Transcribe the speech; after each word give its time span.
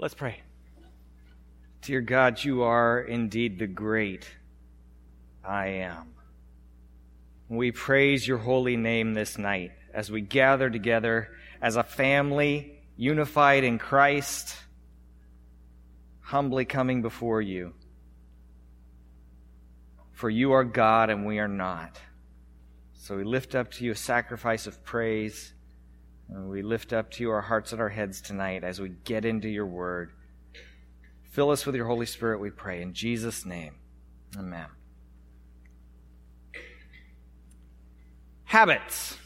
Let's 0.00 0.14
pray. 0.14 0.40
Dear 1.82 2.00
God, 2.00 2.42
you 2.42 2.62
are 2.62 3.02
indeed 3.02 3.58
the 3.58 3.66
great 3.66 4.26
I 5.44 5.66
am. 5.66 6.14
We 7.50 7.70
praise 7.70 8.26
your 8.26 8.38
holy 8.38 8.78
name 8.78 9.12
this 9.12 9.36
night 9.36 9.72
as 9.92 10.10
we 10.10 10.22
gather 10.22 10.70
together 10.70 11.28
as 11.60 11.76
a 11.76 11.82
family 11.82 12.80
unified 12.96 13.62
in 13.62 13.78
Christ, 13.78 14.56
humbly 16.22 16.64
coming 16.64 17.02
before 17.02 17.42
you. 17.42 17.74
For 20.12 20.30
you 20.30 20.52
are 20.52 20.64
God 20.64 21.10
and 21.10 21.26
we 21.26 21.40
are 21.40 21.48
not. 21.48 22.00
So 22.94 23.18
we 23.18 23.24
lift 23.24 23.54
up 23.54 23.70
to 23.72 23.84
you 23.84 23.90
a 23.90 23.96
sacrifice 23.96 24.66
of 24.66 24.82
praise 24.82 25.52
we 26.32 26.62
lift 26.62 26.92
up 26.92 27.10
to 27.12 27.22
you 27.22 27.30
our 27.30 27.40
hearts 27.40 27.72
and 27.72 27.80
our 27.80 27.88
heads 27.88 28.20
tonight 28.20 28.62
as 28.62 28.80
we 28.80 28.88
get 28.88 29.24
into 29.24 29.48
your 29.48 29.66
word. 29.66 30.12
Fill 31.30 31.50
us 31.50 31.66
with 31.66 31.74
your 31.74 31.86
Holy 31.86 32.06
Spirit, 32.06 32.40
we 32.40 32.50
pray. 32.50 32.82
In 32.82 32.92
Jesus' 32.92 33.44
name, 33.44 33.74
amen. 34.36 34.66
Habits. 38.44 39.16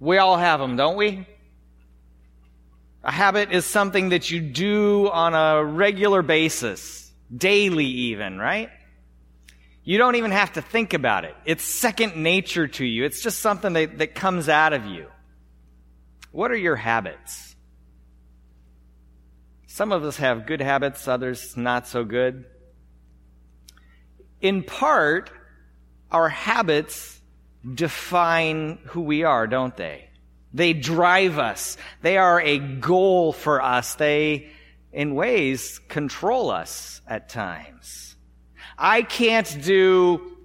We 0.00 0.18
all 0.18 0.36
have 0.36 0.60
them, 0.60 0.76
don't 0.76 0.96
we? 0.96 1.26
A 3.02 3.12
habit 3.12 3.52
is 3.52 3.66
something 3.66 4.10
that 4.10 4.30
you 4.30 4.40
do 4.40 5.10
on 5.10 5.34
a 5.34 5.62
regular 5.62 6.22
basis, 6.22 7.10
daily 7.34 7.84
even, 7.84 8.38
right? 8.38 8.70
You 9.82 9.98
don't 9.98 10.16
even 10.16 10.30
have 10.30 10.54
to 10.54 10.62
think 10.62 10.94
about 10.94 11.26
it. 11.26 11.34
It's 11.44 11.62
second 11.62 12.16
nature 12.16 12.66
to 12.66 12.84
you. 12.84 13.04
It's 13.04 13.22
just 13.22 13.40
something 13.40 13.74
that, 13.74 13.98
that 13.98 14.14
comes 14.14 14.48
out 14.48 14.72
of 14.72 14.86
you. 14.86 15.06
What 16.34 16.50
are 16.50 16.56
your 16.56 16.74
habits? 16.74 17.54
Some 19.68 19.92
of 19.92 20.02
us 20.02 20.16
have 20.16 20.46
good 20.46 20.60
habits, 20.60 21.06
others 21.06 21.56
not 21.56 21.86
so 21.86 22.04
good. 22.04 22.44
In 24.40 24.64
part, 24.64 25.30
our 26.10 26.28
habits 26.28 27.20
define 27.72 28.80
who 28.86 29.02
we 29.02 29.22
are, 29.22 29.46
don't 29.46 29.76
they? 29.76 30.08
They 30.52 30.72
drive 30.72 31.38
us. 31.38 31.76
They 32.02 32.16
are 32.16 32.40
a 32.40 32.58
goal 32.58 33.32
for 33.32 33.62
us. 33.62 33.94
They, 33.94 34.48
in 34.92 35.14
ways, 35.14 35.78
control 35.88 36.50
us 36.50 37.00
at 37.06 37.28
times. 37.28 38.16
I 38.76 39.02
can't 39.02 39.62
do 39.62 40.36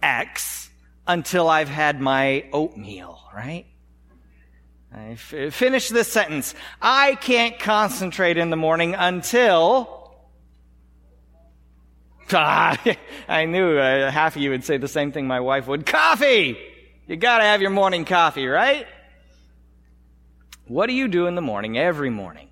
X 0.00 0.70
until 1.08 1.48
I've 1.48 1.68
had 1.68 2.00
my 2.00 2.44
oatmeal, 2.52 3.20
right? 3.34 3.66
I 4.92 5.10
f- 5.10 5.54
finish 5.54 5.88
this 5.88 6.10
sentence. 6.10 6.54
I 6.82 7.14
can't 7.14 7.58
concentrate 7.58 8.36
in 8.36 8.50
the 8.50 8.56
morning 8.56 8.94
until. 8.94 9.98
I 12.32 13.44
knew 13.46 13.78
uh, 13.78 14.10
half 14.10 14.36
of 14.36 14.42
you 14.42 14.50
would 14.50 14.64
say 14.64 14.78
the 14.78 14.88
same 14.88 15.12
thing 15.12 15.26
my 15.26 15.40
wife 15.40 15.66
would. 15.66 15.86
Coffee! 15.86 16.58
You 17.06 17.16
gotta 17.16 17.44
have 17.44 17.60
your 17.60 17.70
morning 17.70 18.04
coffee, 18.04 18.46
right? 18.46 18.86
What 20.66 20.86
do 20.86 20.92
you 20.92 21.08
do 21.08 21.26
in 21.26 21.34
the 21.34 21.40
morning, 21.40 21.76
every 21.76 22.10
morning? 22.10 22.48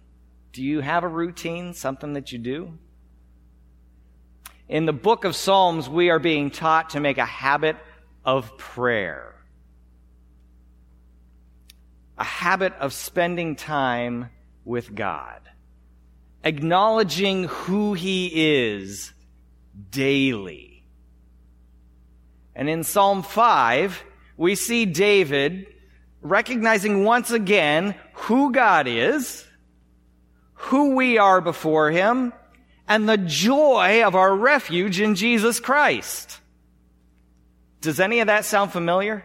Do 0.52 0.62
you 0.64 0.80
have 0.80 1.04
a 1.04 1.08
routine, 1.08 1.74
something 1.74 2.14
that 2.14 2.32
you 2.32 2.38
do? 2.38 2.78
In 4.68 4.86
the 4.86 4.92
book 4.92 5.24
of 5.24 5.36
Psalms, 5.36 5.88
we 5.88 6.10
are 6.10 6.18
being 6.18 6.50
taught 6.50 6.90
to 6.90 7.00
make 7.00 7.18
a 7.18 7.24
habit 7.24 7.76
of 8.24 8.58
prayer 8.58 9.37
a 12.18 12.24
habit 12.24 12.74
of 12.74 12.92
spending 12.92 13.54
time 13.56 14.28
with 14.64 14.94
God, 14.94 15.40
acknowledging 16.42 17.44
who 17.44 17.94
He 17.94 18.30
is 18.34 19.12
daily. 19.90 20.84
And 22.54 22.68
in 22.68 22.82
Psalm 22.82 23.22
5, 23.22 24.02
we 24.36 24.56
see 24.56 24.84
David 24.84 25.66
recognizing 26.20 27.04
once 27.04 27.30
again 27.30 27.94
who 28.12 28.50
God 28.52 28.88
is, 28.88 29.46
who 30.54 30.96
we 30.96 31.18
are 31.18 31.40
before 31.40 31.90
Him, 31.92 32.32
and 32.88 33.08
the 33.08 33.18
joy 33.18 34.02
of 34.04 34.16
our 34.16 34.34
refuge 34.34 35.00
in 35.00 35.14
Jesus 35.14 35.60
Christ. 35.60 36.40
Does 37.80 38.00
any 38.00 38.18
of 38.18 38.26
that 38.26 38.44
sound 38.44 38.72
familiar? 38.72 39.24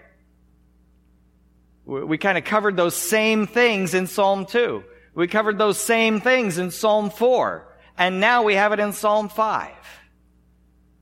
We 1.85 2.17
kind 2.17 2.37
of 2.37 2.45
covered 2.45 2.77
those 2.77 2.95
same 2.95 3.45
things 3.45 3.93
in 3.93 4.07
Psalm 4.07 4.45
2. 4.45 4.83
We 5.15 5.27
covered 5.27 5.57
those 5.57 5.77
same 5.77 6.21
things 6.21 6.57
in 6.57 6.71
Psalm 6.71 7.09
4. 7.09 7.67
And 7.97 8.19
now 8.19 8.43
we 8.43 8.55
have 8.55 8.71
it 8.71 8.79
in 8.79 8.93
Psalm 8.93 9.29
5. 9.29 9.71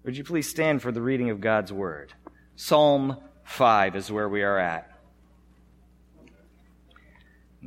Would 0.04 0.18
you 0.18 0.24
please 0.24 0.50
stand 0.50 0.82
for 0.82 0.92
the 0.92 1.02
reading 1.02 1.30
of 1.30 1.40
God's 1.40 1.72
Word? 1.72 2.14
Psalm 2.56 3.18
5 3.44 3.96
is 3.96 4.12
where 4.12 4.28
we 4.28 4.42
are 4.42 4.58
at. 4.58 4.88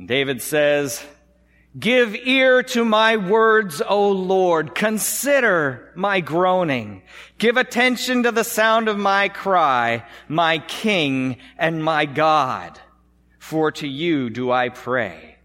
David 0.03 0.41
says, 0.41 1.01
Give 1.79 2.15
ear 2.15 2.63
to 2.63 2.83
my 2.83 3.15
words, 3.15 3.81
O 3.85 4.11
Lord. 4.11 4.75
Consider 4.75 5.91
my 5.95 6.19
groaning. 6.19 7.01
Give 7.37 7.55
attention 7.55 8.23
to 8.23 8.31
the 8.31 8.43
sound 8.43 8.89
of 8.89 8.97
my 8.97 9.29
cry, 9.29 10.05
my 10.27 10.59
King 10.59 11.37
and 11.57 11.83
my 11.83 12.05
God 12.05 12.79
for 13.45 13.71
to 13.71 13.87
you 13.87 14.31
do 14.31 14.51
I 14.51 14.69
pray. 14.69 15.37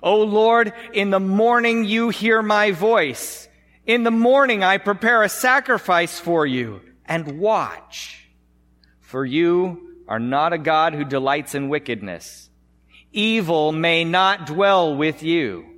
O 0.00 0.22
Lord, 0.22 0.72
in 0.92 1.10
the 1.10 1.18
morning 1.18 1.84
you 1.84 2.10
hear 2.10 2.42
my 2.42 2.70
voice. 2.70 3.48
In 3.84 4.04
the 4.04 4.12
morning 4.12 4.62
I 4.62 4.78
prepare 4.78 5.24
a 5.24 5.28
sacrifice 5.28 6.20
for 6.20 6.46
you 6.46 6.80
and 7.04 7.40
watch. 7.40 8.28
For 9.00 9.24
you 9.24 9.96
are 10.06 10.20
not 10.20 10.52
a 10.52 10.58
God 10.58 10.94
who 10.94 11.04
delights 11.04 11.56
in 11.56 11.68
wickedness. 11.68 12.50
Evil 13.12 13.72
may 13.72 14.04
not 14.04 14.46
dwell 14.46 14.94
with 14.94 15.24
you. 15.24 15.77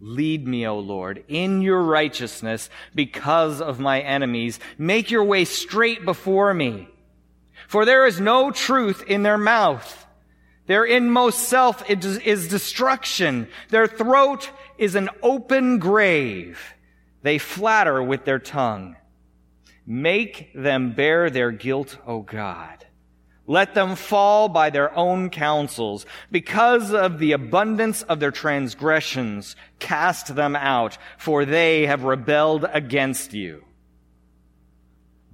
Lead 0.00 0.46
me, 0.46 0.66
O 0.66 0.78
Lord, 0.78 1.24
in 1.28 1.60
your 1.60 1.82
righteousness 1.82 2.70
because 2.94 3.60
of 3.60 3.80
my 3.80 4.00
enemies. 4.00 4.60
Make 4.76 5.10
your 5.10 5.24
way 5.24 5.44
straight 5.44 6.04
before 6.04 6.54
me. 6.54 6.88
For 7.66 7.84
there 7.84 8.06
is 8.06 8.20
no 8.20 8.50
truth 8.50 9.02
in 9.06 9.24
their 9.24 9.38
mouth. 9.38 10.06
Their 10.66 10.84
inmost 10.84 11.48
self 11.48 11.82
is 11.90 12.48
destruction. 12.48 13.48
Their 13.70 13.86
throat 13.86 14.50
is 14.76 14.94
an 14.94 15.08
open 15.22 15.78
grave. 15.78 16.60
They 17.22 17.38
flatter 17.38 18.02
with 18.02 18.24
their 18.24 18.38
tongue. 18.38 18.96
Make 19.84 20.52
them 20.54 20.92
bear 20.92 21.30
their 21.30 21.50
guilt, 21.50 21.96
O 22.06 22.20
God. 22.20 22.84
Let 23.50 23.72
them 23.72 23.96
fall 23.96 24.50
by 24.50 24.68
their 24.68 24.94
own 24.94 25.30
counsels. 25.30 26.04
Because 26.30 26.92
of 26.92 27.18
the 27.18 27.32
abundance 27.32 28.02
of 28.02 28.20
their 28.20 28.30
transgressions, 28.30 29.56
cast 29.78 30.36
them 30.36 30.54
out, 30.54 30.98
for 31.16 31.46
they 31.46 31.86
have 31.86 32.04
rebelled 32.04 32.66
against 32.70 33.32
you. 33.32 33.64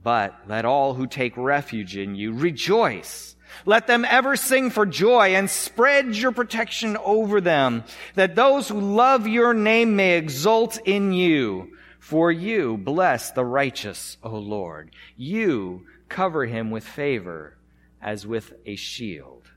But 0.00 0.32
let 0.46 0.64
all 0.64 0.94
who 0.94 1.08
take 1.08 1.36
refuge 1.36 1.96
in 1.96 2.14
you 2.14 2.32
rejoice. 2.32 3.34
Let 3.66 3.88
them 3.88 4.04
ever 4.04 4.36
sing 4.36 4.70
for 4.70 4.86
joy 4.86 5.34
and 5.34 5.50
spread 5.50 6.14
your 6.14 6.30
protection 6.30 6.96
over 6.98 7.40
them, 7.40 7.82
that 8.14 8.36
those 8.36 8.68
who 8.68 8.80
love 8.80 9.26
your 9.26 9.54
name 9.54 9.96
may 9.96 10.16
exult 10.16 10.78
in 10.84 11.12
you. 11.12 11.76
For 11.98 12.30
you 12.30 12.76
bless 12.76 13.32
the 13.32 13.44
righteous, 13.44 14.18
O 14.22 14.36
Lord. 14.36 14.92
You 15.16 15.86
cover 16.08 16.44
him 16.44 16.70
with 16.70 16.86
favor 16.86 17.56
as 18.04 18.26
with 18.26 18.52
a 18.66 18.76
shield. 18.76 19.50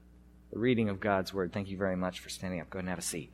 The 0.52 0.58
reading 0.58 0.88
of 0.88 1.02
God's 1.02 1.34
word. 1.34 1.52
Thank 1.52 1.70
you 1.70 1.78
very 1.78 1.98
much 1.98 2.22
for 2.22 2.30
standing 2.30 2.62
up. 2.62 2.70
Go 2.70 2.80
ahead 2.80 2.86
and 2.86 2.90
have 2.90 3.00
a 3.00 3.02
seat. 3.02 3.32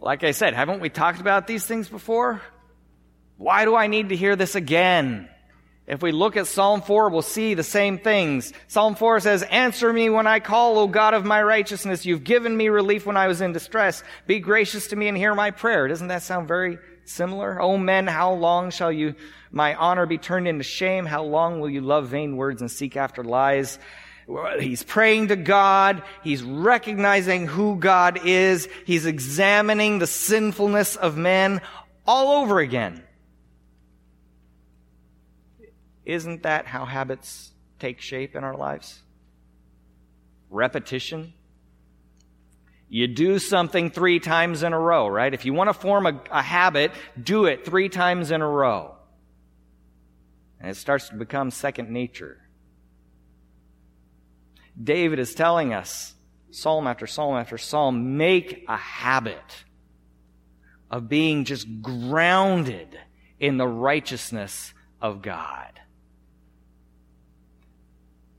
Like 0.00 0.24
I 0.24 0.32
said, 0.32 0.54
haven't 0.54 0.80
we 0.80 0.90
talked 0.90 1.20
about 1.20 1.46
these 1.46 1.64
things 1.64 1.88
before? 1.88 2.42
Why 3.36 3.64
do 3.64 3.76
I 3.76 3.86
need 3.86 4.08
to 4.08 4.16
hear 4.16 4.34
this 4.34 4.56
again? 4.56 5.28
If 5.86 6.02
we 6.02 6.12
look 6.12 6.36
at 6.36 6.46
Psalm 6.46 6.82
4, 6.82 7.08
we'll 7.08 7.22
see 7.22 7.54
the 7.54 7.62
same 7.62 7.98
things. 7.98 8.52
Psalm 8.66 8.94
4 8.94 9.20
says, 9.20 9.42
Answer 9.44 9.92
me 9.92 10.10
when 10.10 10.26
I 10.26 10.40
call, 10.40 10.78
O 10.78 10.86
God 10.86 11.14
of 11.14 11.24
my 11.24 11.42
righteousness. 11.42 12.04
You've 12.04 12.24
given 12.24 12.56
me 12.56 12.68
relief 12.68 13.06
when 13.06 13.16
I 13.16 13.28
was 13.28 13.40
in 13.40 13.52
distress. 13.52 14.02
Be 14.26 14.40
gracious 14.40 14.88
to 14.88 14.96
me 14.96 15.08
and 15.08 15.16
hear 15.16 15.34
my 15.34 15.50
prayer. 15.50 15.88
Doesn't 15.88 16.08
that 16.08 16.22
sound 16.22 16.46
very 16.46 16.78
similar? 17.08 17.60
O 17.60 17.76
men, 17.76 18.06
how 18.06 18.32
long 18.32 18.70
shall 18.70 18.92
you, 18.92 19.14
my 19.50 19.74
honor 19.74 20.06
be 20.06 20.18
turned 20.18 20.48
into 20.48 20.64
shame? 20.64 21.06
How 21.06 21.22
long 21.22 21.60
will 21.60 21.70
you 21.70 21.80
love 21.80 22.08
vain 22.08 22.36
words 22.36 22.60
and 22.60 22.70
seek 22.70 22.96
after 22.96 23.24
lies? 23.24 23.78
He's 24.60 24.82
praying 24.82 25.28
to 25.28 25.36
God. 25.36 26.02
He's 26.22 26.42
recognizing 26.42 27.46
who 27.46 27.76
God 27.76 28.20
is. 28.24 28.68
He's 28.84 29.06
examining 29.06 29.98
the 29.98 30.06
sinfulness 30.06 30.96
of 30.96 31.16
men 31.16 31.62
all 32.06 32.42
over 32.42 32.58
again. 32.58 33.02
Isn't 36.04 36.42
that 36.42 36.66
how 36.66 36.84
habits 36.84 37.52
take 37.78 38.00
shape 38.00 38.34
in 38.34 38.44
our 38.44 38.56
lives? 38.56 39.02
Repetition. 40.50 41.32
You 42.88 43.06
do 43.06 43.38
something 43.38 43.90
three 43.90 44.18
times 44.18 44.62
in 44.62 44.72
a 44.72 44.78
row, 44.78 45.08
right? 45.08 45.32
If 45.32 45.44
you 45.44 45.52
want 45.52 45.68
to 45.68 45.74
form 45.74 46.06
a, 46.06 46.20
a, 46.30 46.42
habit, 46.42 46.92
do 47.22 47.44
it 47.44 47.64
three 47.64 47.88
times 47.88 48.30
in 48.30 48.40
a 48.40 48.48
row. 48.48 48.94
And 50.60 50.70
it 50.70 50.76
starts 50.76 51.10
to 51.10 51.14
become 51.14 51.50
second 51.50 51.90
nature. 51.90 52.38
David 54.82 55.18
is 55.18 55.34
telling 55.34 55.74
us, 55.74 56.14
psalm 56.50 56.86
after 56.86 57.06
psalm 57.06 57.36
after 57.36 57.58
psalm, 57.58 58.16
make 58.16 58.64
a 58.68 58.76
habit 58.76 59.64
of 60.90 61.08
being 61.08 61.44
just 61.44 61.66
grounded 61.82 62.98
in 63.38 63.58
the 63.58 63.68
righteousness 63.68 64.72
of 65.02 65.20
God 65.20 65.78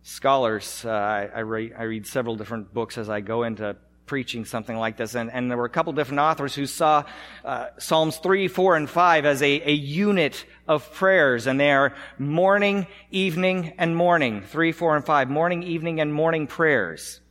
scholars, 0.10 0.84
uh, 0.86 0.90
I, 0.90 1.30
I, 1.36 1.40
I, 1.40 1.42
read, 1.84 2.08
several 2.08 2.36
different 2.36 2.74
books 2.74 2.98
as 2.98 3.10
I 3.10 3.22
go 3.22 3.44
into 3.44 3.78
preaching 4.10 4.44
something 4.44 4.76
like 4.76 4.98
this, 4.98 5.14
and, 5.14 5.32
and 5.32 5.52
there 5.52 5.58
were 5.58 5.66
a 5.66 5.70
couple 5.70 5.94
different 5.94 6.20
authors 6.20 6.56
who 6.56 6.66
saw 6.66 7.04
uh, 7.46 7.68
Psalms 7.78 8.18
3, 8.18 8.48
4, 8.48 8.76
and 8.76 8.90
5 8.90 9.24
as 9.24 9.44
a, 9.44 9.70
a 9.70 9.72
unit 9.72 10.46
of 10.68 10.92
prayers, 10.96 11.46
and 11.46 11.60
they 11.60 11.72
are 11.72 11.94
morning, 12.18 12.88
evening, 13.12 13.74
and 13.78 13.96
morning. 13.96 14.42
3, 14.42 14.72
4, 14.72 14.96
and 14.96 15.06
5. 15.06 15.30
Morning, 15.30 15.62
evening, 15.62 16.02
and 16.02 16.12
morning 16.12 16.48
prayers. 16.48 17.22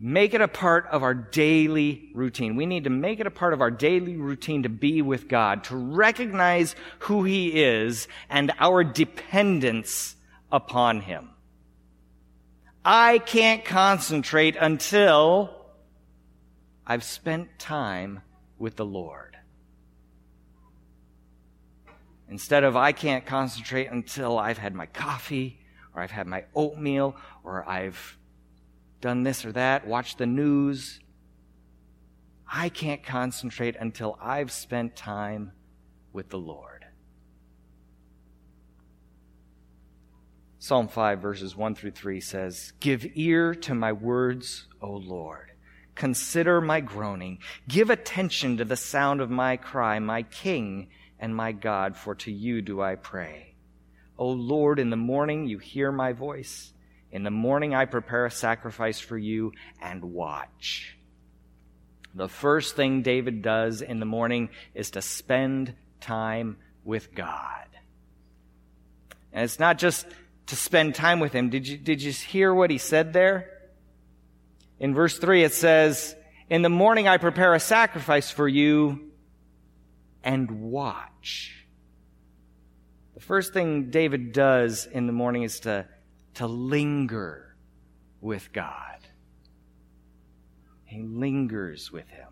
Make 0.00 0.32
it 0.32 0.40
a 0.40 0.48
part 0.48 0.86
of 0.86 1.02
our 1.02 1.12
daily 1.12 2.08
routine. 2.14 2.56
We 2.56 2.64
need 2.64 2.84
to 2.84 2.90
make 2.90 3.20
it 3.20 3.26
a 3.26 3.30
part 3.30 3.52
of 3.52 3.60
our 3.60 3.70
daily 3.70 4.16
routine 4.16 4.62
to 4.62 4.70
be 4.70 5.02
with 5.02 5.28
God, 5.28 5.64
to 5.64 5.76
recognize 5.76 6.74
who 7.00 7.24
He 7.24 7.62
is 7.62 8.08
and 8.30 8.50
our 8.58 8.82
dependence 8.82 10.16
upon 10.50 11.02
Him. 11.02 11.28
I 12.82 13.18
can't 13.18 13.62
concentrate 13.62 14.56
until 14.56 15.55
I've 16.86 17.02
spent 17.02 17.58
time 17.58 18.22
with 18.58 18.76
the 18.76 18.84
Lord. 18.84 19.36
Instead 22.28 22.64
of 22.64 22.76
I 22.76 22.92
can't 22.92 23.26
concentrate 23.26 23.88
until 23.90 24.38
I've 24.38 24.58
had 24.58 24.74
my 24.74 24.86
coffee 24.86 25.58
or 25.94 26.02
I've 26.02 26.10
had 26.10 26.26
my 26.26 26.44
oatmeal 26.54 27.16
or 27.44 27.68
I've 27.68 28.18
done 29.00 29.22
this 29.22 29.44
or 29.44 29.52
that, 29.52 29.86
watched 29.86 30.18
the 30.18 30.26
news. 30.26 31.00
I 32.52 32.68
can't 32.68 33.02
concentrate 33.02 33.76
until 33.78 34.18
I've 34.20 34.52
spent 34.52 34.96
time 34.96 35.52
with 36.12 36.28
the 36.28 36.38
Lord. 36.38 36.84
Psalm 40.58 40.88
5, 40.88 41.20
verses 41.20 41.56
1 41.56 41.74
through 41.74 41.92
3 41.92 42.20
says, 42.20 42.72
Give 42.80 43.06
ear 43.14 43.54
to 43.54 43.74
my 43.74 43.92
words, 43.92 44.66
O 44.80 44.90
Lord. 44.90 45.52
Consider 45.96 46.60
my 46.60 46.80
groaning. 46.80 47.38
Give 47.66 47.90
attention 47.90 48.58
to 48.58 48.64
the 48.64 48.76
sound 48.76 49.20
of 49.20 49.30
my 49.30 49.56
cry, 49.56 49.98
my 49.98 50.22
King 50.22 50.88
and 51.18 51.34
my 51.34 51.52
God, 51.52 51.96
for 51.96 52.14
to 52.16 52.30
you 52.30 52.62
do 52.62 52.80
I 52.80 52.94
pray. 52.94 53.54
O 54.18 54.28
Lord, 54.28 54.78
in 54.78 54.90
the 54.90 54.96
morning 54.96 55.46
you 55.46 55.58
hear 55.58 55.90
my 55.90 56.12
voice. 56.12 56.72
In 57.10 57.22
the 57.22 57.30
morning 57.30 57.74
I 57.74 57.86
prepare 57.86 58.26
a 58.26 58.30
sacrifice 58.30 59.00
for 59.00 59.16
you 59.16 59.52
and 59.80 60.12
watch. 60.12 60.96
The 62.14 62.28
first 62.28 62.76
thing 62.76 63.02
David 63.02 63.42
does 63.42 63.82
in 63.82 63.98
the 63.98 64.06
morning 64.06 64.50
is 64.74 64.92
to 64.92 65.02
spend 65.02 65.74
time 66.00 66.58
with 66.84 67.14
God. 67.14 67.68
And 69.32 69.44
it's 69.44 69.58
not 69.58 69.78
just 69.78 70.06
to 70.46 70.56
spend 70.56 70.94
time 70.94 71.20
with 71.20 71.32
him. 71.32 71.50
Did 71.50 71.66
you, 71.66 71.76
did 71.76 72.02
you 72.02 72.12
hear 72.12 72.54
what 72.54 72.70
he 72.70 72.78
said 72.78 73.12
there? 73.12 73.55
In 74.78 74.94
verse 74.94 75.18
3, 75.18 75.44
it 75.44 75.52
says, 75.52 76.14
In 76.50 76.62
the 76.62 76.68
morning 76.68 77.08
I 77.08 77.16
prepare 77.16 77.54
a 77.54 77.60
sacrifice 77.60 78.30
for 78.30 78.48
you 78.48 79.10
and 80.22 80.70
watch. 80.70 81.66
The 83.14 83.20
first 83.20 83.54
thing 83.54 83.90
David 83.90 84.32
does 84.32 84.86
in 84.86 85.06
the 85.06 85.12
morning 85.12 85.42
is 85.42 85.60
to, 85.60 85.86
to 86.34 86.46
linger 86.46 87.56
with 88.20 88.52
God. 88.52 88.98
He 90.84 91.02
lingers 91.02 91.90
with 91.90 92.08
him. 92.08 92.26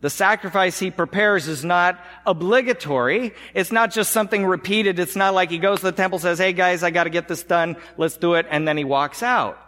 The 0.00 0.10
sacrifice 0.10 0.78
he 0.78 0.90
prepares 0.90 1.48
is 1.48 1.64
not 1.64 1.98
obligatory. 2.24 3.34
It's 3.52 3.72
not 3.72 3.90
just 3.90 4.12
something 4.12 4.46
repeated. 4.46 4.98
It's 4.98 5.16
not 5.16 5.34
like 5.34 5.50
he 5.50 5.58
goes 5.58 5.80
to 5.80 5.86
the 5.86 5.92
temple, 5.92 6.20
says, 6.20 6.38
Hey 6.38 6.52
guys, 6.52 6.82
I 6.82 6.90
gotta 6.90 7.10
get 7.10 7.26
this 7.26 7.42
done. 7.42 7.76
Let's 7.96 8.16
do 8.16 8.34
it. 8.34 8.46
And 8.48 8.66
then 8.66 8.76
he 8.76 8.84
walks 8.84 9.22
out. 9.22 9.58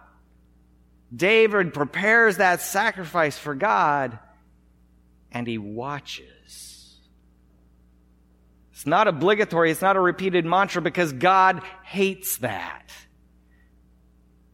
David 1.15 1.75
prepares 1.75 2.37
that 2.37 2.61
sacrifice 2.61 3.37
for 3.37 3.55
God 3.55 4.19
and 5.33 5.47
he 5.47 5.59
watches. 5.59 6.99
It's 8.73 8.87
not 8.87 9.09
obligatory. 9.09 9.71
It's 9.71 9.83
not 9.83 9.97
a 9.97 10.01
repeated 10.01 10.45
mantra 10.45 10.81
because 10.81 11.13
God 11.13 11.63
hates 11.85 12.39
that. 12.39 12.91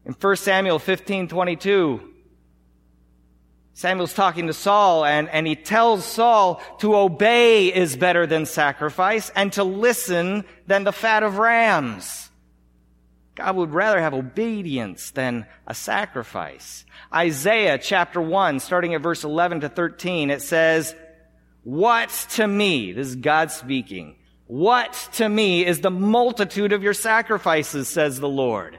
In 0.04 0.14
1 0.14 0.36
Samuel 0.36 0.78
15, 0.78 1.28
22, 1.28 2.12
Samuel's 3.74 4.14
talking 4.14 4.46
to 4.46 4.54
Saul 4.54 5.04
and, 5.04 5.28
and 5.28 5.46
he 5.46 5.54
tells 5.54 6.04
Saul 6.04 6.62
to 6.78 6.96
obey 6.96 7.72
is 7.72 7.94
better 7.94 8.26
than 8.26 8.46
sacrifice 8.46 9.30
and 9.36 9.52
to 9.52 9.64
listen 9.64 10.44
than 10.66 10.84
the 10.84 10.92
fat 10.92 11.22
of 11.22 11.38
rams. 11.38 12.25
God 13.36 13.54
would 13.56 13.74
rather 13.74 14.00
have 14.00 14.14
obedience 14.14 15.10
than 15.10 15.46
a 15.66 15.74
sacrifice. 15.74 16.84
Isaiah 17.14 17.78
chapter 17.78 18.20
1, 18.20 18.60
starting 18.60 18.94
at 18.94 19.02
verse 19.02 19.24
11 19.24 19.60
to 19.60 19.68
13, 19.68 20.30
it 20.30 20.40
says, 20.40 20.94
What 21.62 22.08
to 22.30 22.48
me, 22.48 22.92
this 22.92 23.08
is 23.08 23.16
God 23.16 23.50
speaking, 23.50 24.16
what 24.46 24.92
to 25.14 25.28
me 25.28 25.66
is 25.66 25.80
the 25.80 25.90
multitude 25.90 26.72
of 26.72 26.82
your 26.82 26.94
sacrifices, 26.94 27.88
says 27.88 28.18
the 28.18 28.28
Lord. 28.28 28.78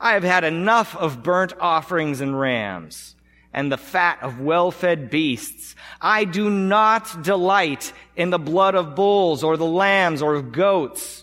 I 0.00 0.14
have 0.14 0.24
had 0.24 0.42
enough 0.42 0.96
of 0.96 1.22
burnt 1.22 1.52
offerings 1.60 2.20
and 2.20 2.38
rams 2.38 3.14
and 3.52 3.70
the 3.70 3.76
fat 3.76 4.18
of 4.22 4.40
well-fed 4.40 5.10
beasts. 5.10 5.76
I 6.00 6.24
do 6.24 6.50
not 6.50 7.22
delight 7.22 7.92
in 8.16 8.30
the 8.30 8.38
blood 8.38 8.74
of 8.74 8.96
bulls 8.96 9.44
or 9.44 9.56
the 9.56 9.64
lambs 9.64 10.22
or 10.22 10.34
of 10.34 10.50
goats. 10.50 11.21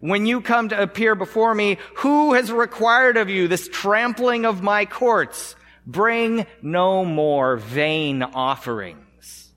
When 0.00 0.24
you 0.24 0.40
come 0.40 0.70
to 0.70 0.82
appear 0.82 1.14
before 1.14 1.54
me, 1.54 1.76
who 1.96 2.32
has 2.32 2.50
required 2.50 3.18
of 3.18 3.28
you 3.28 3.48
this 3.48 3.68
trampling 3.68 4.46
of 4.46 4.62
my 4.62 4.86
courts? 4.86 5.54
Bring 5.86 6.46
no 6.62 7.04
more 7.04 7.56
vain 7.56 8.22
offerings. 8.22 9.52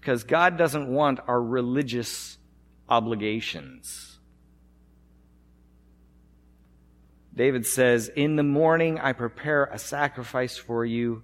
Because 0.00 0.24
God 0.24 0.58
doesn't 0.58 0.88
want 0.88 1.20
our 1.26 1.42
religious 1.42 2.36
obligations. 2.88 4.18
David 7.34 7.66
says, 7.66 8.08
In 8.08 8.36
the 8.36 8.42
morning 8.42 8.98
I 8.98 9.12
prepare 9.12 9.64
a 9.64 9.78
sacrifice 9.78 10.58
for 10.58 10.84
you 10.84 11.22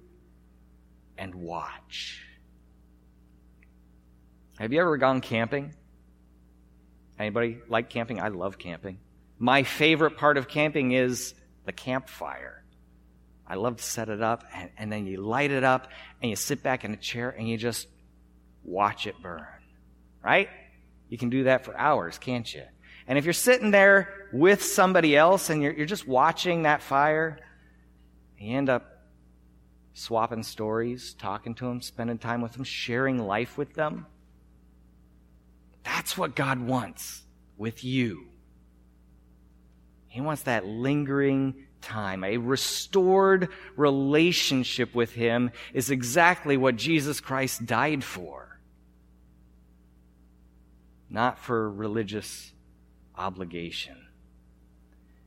and 1.19 1.35
watch. 1.35 2.23
Have 4.59 4.73
you 4.73 4.81
ever 4.81 4.97
gone 4.97 5.21
camping? 5.21 5.75
Anybody 7.19 7.59
like 7.69 7.91
camping? 7.91 8.21
I 8.21 8.29
love 8.29 8.59
camping. 8.59 8.99
My 9.39 9.63
favorite 9.63 10.17
part 10.17 10.37
of 10.37 10.49
camping 10.49 10.93
is 10.93 11.35
the 11.65 11.73
campfire. 11.73 12.65
I 13.47 13.57
love 13.57 13.77
to 13.77 13.83
set 13.83 14.09
it 14.09 14.23
up 14.23 14.45
and, 14.55 14.71
and 14.79 14.93
then 14.93 15.07
you 15.07 15.19
light 15.19 15.51
it 15.51 15.65
up 15.65 15.89
and 16.23 16.31
you 16.31 16.37
sit 16.37 16.63
back 16.63 16.85
in 16.85 16.93
a 16.93 16.97
chair 16.97 17.31
and 17.31 17.49
you 17.49 17.57
just 17.57 17.89
watch 18.63 19.07
it 19.07 19.15
burn. 19.23 19.47
Right? 20.23 20.49
You 21.09 21.19
can 21.19 21.29
do 21.29 21.45
that 21.45 21.65
for 21.65 21.77
hours, 21.77 22.19
can't 22.19 22.53
you? 22.53 22.63
And 23.07 23.19
if 23.19 23.25
you're 23.25 23.35
sitting 23.35 23.71
there 23.71 24.29
with 24.33 24.63
somebody 24.63 25.17
else 25.17 25.51
and 25.51 25.63
you're, 25.63 25.73
you're 25.73 25.87
just 25.87 26.09
watching 26.09 26.63
that 26.63 26.83
fire, 26.83 27.39
you 28.39 28.57
end 28.57 28.71
up 28.71 28.95
swapping 29.93 30.43
stories, 30.43 31.15
talking 31.15 31.55
to 31.57 31.67
them, 31.67 31.81
spending 31.83 32.19
time 32.19 32.41
with 32.41 32.53
them, 32.53 32.65
sharing 32.65 33.19
life 33.19 33.59
with 33.59 33.75
them. 33.75 34.07
That's 35.85 36.17
what 36.19 36.35
God 36.35 36.61
wants 36.61 37.23
with 37.57 37.85
you. 37.85 38.27
He 40.09 40.21
wants 40.21 40.43
that 40.43 40.67
lingering 40.67 41.67
time. 41.81 42.25
A 42.25 42.39
restored 42.39 43.49
relationship 43.77 44.95
with 44.95 45.13
Him 45.13 45.51
is 45.73 45.91
exactly 45.91 46.57
what 46.57 46.77
Jesus 46.77 47.21
Christ 47.21 47.67
died 47.67 48.03
for. 48.03 48.59
Not 51.11 51.39
for 51.39 51.71
religious 51.71 52.53
obligation. 53.17 53.97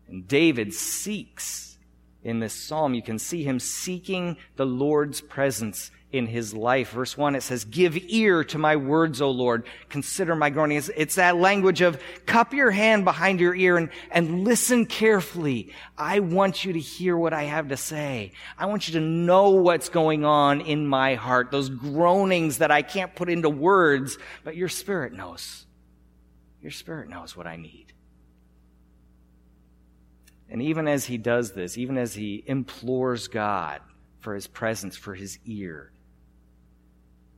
And 0.08 0.28
David 0.28 0.74
seeks 0.74 1.77
in 2.24 2.40
this 2.40 2.54
psalm, 2.54 2.94
you 2.94 3.02
can 3.02 3.20
see 3.20 3.44
him 3.44 3.60
seeking 3.60 4.38
the 4.56 4.66
Lord's 4.66 5.22
presence 5.22 5.92
in 6.12 6.26
his 6.26 6.54
life. 6.54 6.92
Verse 6.92 7.18
1, 7.18 7.36
it 7.36 7.44
says, 7.44 7.66
Give 7.66 7.98
ear 8.08 8.44
to 8.46 8.58
my 8.58 8.78
words, 8.78 9.22
O 9.22 9.30
Lord. 9.30 9.66
Consider 9.90 10.36
my 10.36 10.50
groaning. 10.50 10.78
It's, 10.78 10.90
it's, 10.96 11.16
that 11.16 11.36
language 11.36 11.82
of 11.82 12.02
cup 12.26 12.54
your 12.54 12.72
hand 12.72 13.04
behind 13.04 13.40
your 13.40 13.54
ear 13.54 13.78
and, 13.78 13.90
and 14.12 14.46
listen 14.46 14.86
carefully. 14.86 15.74
I 15.98 16.20
want 16.20 16.64
you 16.64 16.74
to 16.74 16.80
hear 16.80 17.18
what 17.18 17.34
I 17.34 17.44
have 17.44 17.70
to 17.70 17.78
say. 17.78 18.32
I 18.58 18.68
want 18.68 18.88
you 18.88 18.94
to 18.94 19.06
know 19.06 19.50
what's 19.52 19.90
going 19.90 20.24
on 20.24 20.62
in 20.62 20.88
my 20.88 21.16
heart. 21.16 21.52
Those 21.52 21.70
groanings 21.70 22.60
that 22.60 22.72
I 22.72 22.84
can't 22.84 23.14
put 23.14 23.30
into 23.30 23.50
words, 23.50 24.18
but 24.44 24.56
your 24.56 24.70
spirit 24.70 25.14
knows. 25.14 25.66
Your 26.62 26.72
spirit 26.72 27.10
knows 27.10 27.36
what 27.36 27.48
I 27.48 27.58
need. 27.58 27.94
And 30.50 30.62
even 30.62 30.88
as 30.88 31.06
he 31.06 31.18
does 31.18 31.52
this, 31.52 31.78
even 31.78 31.98
as 31.98 32.14
he 32.14 32.44
implores 32.46 33.28
God 33.28 33.82
for 34.20 34.34
his 34.34 34.48
presence, 34.48 34.96
for 34.96 35.14
his 35.14 35.40
ear, 35.46 35.92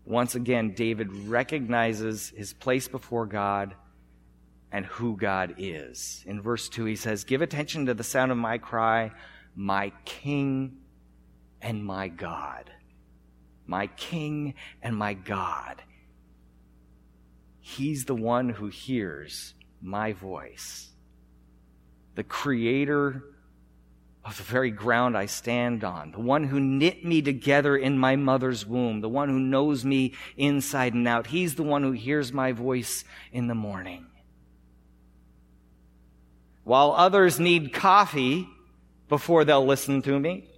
once 0.06 0.36
again, 0.36 0.74
David 0.74 1.14
recognizes 1.28 2.30
his 2.30 2.54
place 2.54 2.88
before 2.88 3.28
God 3.28 3.76
and 4.72 4.86
who 4.86 5.16
God 5.16 5.56
is. 5.58 6.24
In 6.26 6.42
verse 6.42 6.70
2, 6.70 6.86
he 6.86 6.96
says, 6.96 7.24
Give 7.24 7.42
attention 7.42 7.86
to 7.86 7.94
the 7.94 8.04
sound 8.04 8.32
of 8.32 8.38
my 8.38 8.58
cry, 8.58 9.12
my 9.56 9.92
King 10.06 10.78
and 11.62 11.86
my 11.86 12.08
God. 12.08 12.72
My 13.68 13.88
King 13.88 14.56
and 14.82 14.96
my 14.96 15.14
God. 15.14 15.82
He's 17.60 18.06
the 18.06 18.16
one 18.16 18.50
who 18.50 18.68
hears 18.68 19.54
my 19.82 20.14
voice. 20.14 20.89
The 22.20 22.26
creator 22.26 23.24
of 24.26 24.36
the 24.36 24.44
very 24.44 24.72
ground 24.72 25.18
I 25.18 25.26
stand 25.26 25.86
on, 25.86 26.12
the 26.12 26.20
one 26.20 26.44
who 26.44 26.60
knit 26.60 27.06
me 27.06 27.22
together 27.22 27.78
in 27.78 27.98
my 27.98 28.18
mother's 28.18 28.66
womb, 28.66 29.00
the 29.00 29.08
one 29.08 29.30
who 29.30 29.40
knows 29.40 29.86
me 29.86 30.16
inside 30.36 30.94
and 30.94 31.08
out. 31.08 31.28
He's 31.28 31.56
the 31.56 31.64
one 31.64 31.82
who 31.82 31.94
hears 31.94 32.34
my 32.34 32.52
voice 32.52 33.06
in 33.32 33.48
the 33.48 33.56
morning. 33.56 34.06
While 36.66 36.92
others 36.92 37.40
need 37.40 37.72
coffee 37.72 38.50
before 39.08 39.46
they'll 39.46 39.66
listen 39.66 40.02
to 40.02 40.20
me, 40.20 40.50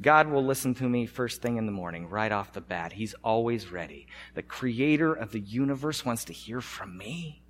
God 0.00 0.28
will 0.28 0.46
listen 0.46 0.74
to 0.76 0.88
me 0.88 1.04
first 1.04 1.42
thing 1.42 1.58
in 1.58 1.66
the 1.66 1.70
morning, 1.70 2.08
right 2.08 2.32
off 2.32 2.54
the 2.54 2.62
bat. 2.62 2.94
He's 2.94 3.12
always 3.22 3.70
ready. 3.70 4.06
The 4.32 4.42
creator 4.42 5.12
of 5.12 5.32
the 5.32 5.40
universe 5.40 6.02
wants 6.02 6.24
to 6.24 6.32
hear 6.32 6.62
from 6.62 6.96
me. 6.96 7.43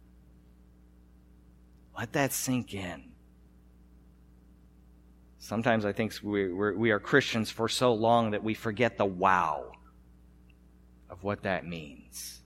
Let 1.96 2.12
that 2.14 2.32
sink 2.32 2.74
in. 2.74 3.04
Sometimes 5.38 5.84
I 5.84 5.92
think 5.92 6.14
we, 6.22 6.50
we 6.52 6.90
are 6.90 6.98
Christians 6.98 7.50
for 7.50 7.68
so 7.68 7.92
long 7.92 8.30
that 8.30 8.42
we 8.42 8.54
forget 8.54 8.96
the 8.96 9.04
wow 9.04 9.72
of 11.10 11.22
what 11.22 11.42
that 11.42 11.66
means. 11.66 12.40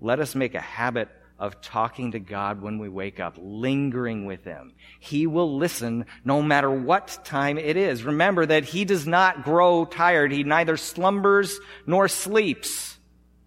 Let 0.00 0.20
us 0.20 0.34
make 0.34 0.54
a 0.54 0.60
habit 0.60 1.08
of 1.38 1.60
talking 1.60 2.12
to 2.12 2.18
God 2.18 2.62
when 2.62 2.78
we 2.78 2.88
wake 2.88 3.20
up, 3.20 3.36
lingering 3.38 4.26
with 4.26 4.44
Him. 4.44 4.74
He 5.00 5.26
will 5.26 5.56
listen 5.56 6.06
no 6.24 6.42
matter 6.42 6.70
what 6.70 7.20
time 7.24 7.58
it 7.58 7.76
is. 7.76 8.04
Remember 8.04 8.44
that 8.44 8.64
He 8.64 8.84
does 8.84 9.06
not 9.06 9.44
grow 9.44 9.84
tired. 9.84 10.32
He 10.32 10.44
neither 10.44 10.76
slumbers 10.76 11.58
nor 11.86 12.08
sleeps. 12.08 12.98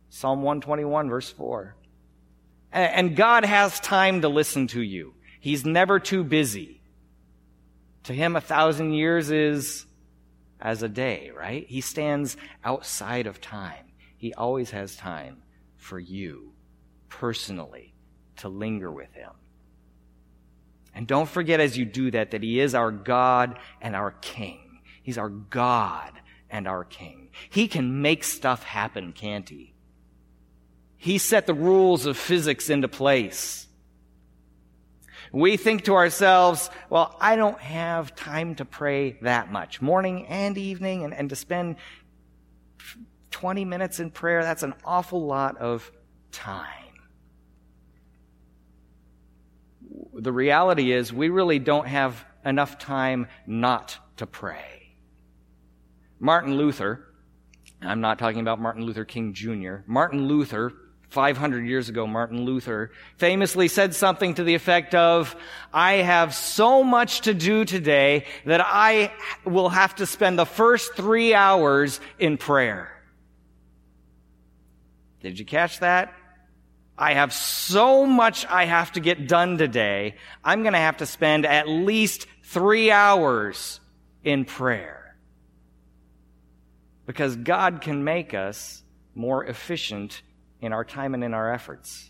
Psalm 0.10 0.42
121 0.42 1.10
verse 1.10 1.30
4. 1.32 1.76
And 2.78 3.16
God 3.16 3.44
has 3.44 3.80
time 3.80 4.22
to 4.22 4.30
listen 4.30 4.68
to 4.68 4.82
you. 4.82 5.16
He's 5.40 5.66
never 5.66 6.00
too 6.00 6.24
busy. 6.24 6.82
To 8.04 8.14
him, 8.14 8.36
a 8.36 8.42
thousand 8.42 8.94
years 8.94 9.32
is 9.32 9.86
as 10.62 10.84
a 10.84 10.88
day, 10.88 11.32
right? 11.36 11.66
He 11.68 11.82
stands 11.82 12.38
outside 12.64 13.26
of 13.26 13.42
time. 13.42 13.86
He 14.18 14.34
always 14.34 14.72
has 14.72 14.96
time 14.96 15.42
for 15.76 16.00
you 16.00 16.54
personally 17.10 17.96
to 18.38 18.50
linger 18.50 18.92
with 18.92 19.12
him. 19.14 19.32
And 20.94 21.08
don't 21.08 21.30
forget 21.30 21.60
as 21.60 21.78
you 21.78 21.86
do 21.86 22.12
that, 22.12 22.32
that 22.32 22.44
he 22.44 22.60
is 22.60 22.76
our 22.76 22.92
God 22.92 23.58
and 23.82 23.96
our 23.96 24.12
King. 24.12 24.82
He's 25.02 25.18
our 25.18 25.30
God 25.30 26.12
and 26.50 26.68
our 26.68 26.84
King. 26.84 27.30
He 27.50 27.68
can 27.68 28.02
make 28.02 28.24
stuff 28.24 28.64
happen, 28.64 29.14
can't 29.14 29.48
he? 29.48 29.74
He 30.98 31.18
set 31.18 31.46
the 31.46 31.54
rules 31.54 32.06
of 32.06 32.18
physics 32.18 32.70
into 32.70 32.88
place. 32.88 33.68
We 35.32 35.58
think 35.58 35.86
to 35.86 35.96
ourselves, 35.96 36.70
well, 36.90 37.16
I 37.20 37.36
don't 37.36 37.60
have 37.60 38.16
time 38.16 38.56
to 38.56 38.66
pray 38.66 39.18
that 39.22 39.52
much, 39.52 39.82
morning 39.82 40.26
and 40.28 40.58
evening, 40.58 41.04
and, 41.04 41.14
and 41.14 41.30
to 41.30 41.36
spend 41.36 41.76
20 43.32 43.66
minutes 43.66 44.00
in 44.00 44.10
prayer, 44.10 44.42
that's 44.42 44.64
an 44.64 44.74
awful 44.86 45.26
lot 45.26 45.58
of 45.58 45.92
time. 46.32 46.74
The 50.14 50.32
reality 50.32 50.92
is, 50.92 51.14
we 51.14 51.30
really 51.30 51.60
don't 51.60 51.88
have 51.88 52.26
enough 52.46 52.80
time 52.80 53.28
not 53.46 53.98
to 54.18 54.26
pray. 54.26 54.96
Martin 56.20 56.58
Luther, 56.58 57.06
I'm 57.82 58.02
not 58.02 58.18
talking 58.18 58.40
about 58.40 58.60
Martin 58.60 58.84
Luther 58.84 59.06
King 59.06 59.34
Jr., 59.34 59.78
Martin 59.86 60.28
Luther 60.28 60.74
500 61.10 61.66
years 61.66 61.88
ago, 61.90 62.06
Martin 62.06 62.44
Luther 62.44 62.92
famously 63.18 63.68
said 63.68 63.96
something 63.96 64.34
to 64.36 64.44
the 64.44 64.56
effect 64.56 64.94
of, 64.94 65.36
I 65.74 65.94
have 65.94 66.36
so 66.36 66.84
much 66.84 67.22
to 67.22 67.34
do 67.34 67.64
today 67.64 68.26
that 68.46 68.62
I 68.62 69.14
will 69.46 69.70
have 69.70 69.96
to 69.96 70.06
spend 70.06 70.38
the 70.38 70.46
first 70.46 70.96
three 70.96 71.34
hours 71.34 72.00
in 72.20 72.38
prayer. 72.38 72.92
Did 75.22 75.40
you 75.40 75.46
catch 75.46 75.80
that? 75.80 76.14
I 76.98 77.14
have 77.14 77.32
so 77.32 78.06
much 78.06 78.46
I 78.48 78.66
have 78.66 78.92
to 78.94 79.00
get 79.00 79.28
done 79.28 79.58
today. 79.58 80.16
I'm 80.44 80.64
going 80.64 80.74
to 80.74 80.80
have 80.80 80.98
to 80.98 81.06
spend 81.06 81.46
at 81.46 81.68
least 81.68 82.28
three 82.44 82.92
hours 82.92 83.80
in 84.24 84.46
prayer. 84.46 85.16
Because 87.06 87.36
God 87.36 87.82
can 87.82 88.04
make 88.04 88.34
us 88.34 88.84
more 89.16 89.46
efficient 89.46 90.22
in 90.62 90.74
our 90.74 90.86
time 90.86 91.14
and 91.14 91.24
in 91.24 91.34
our 91.34 91.54
efforts. 91.54 92.10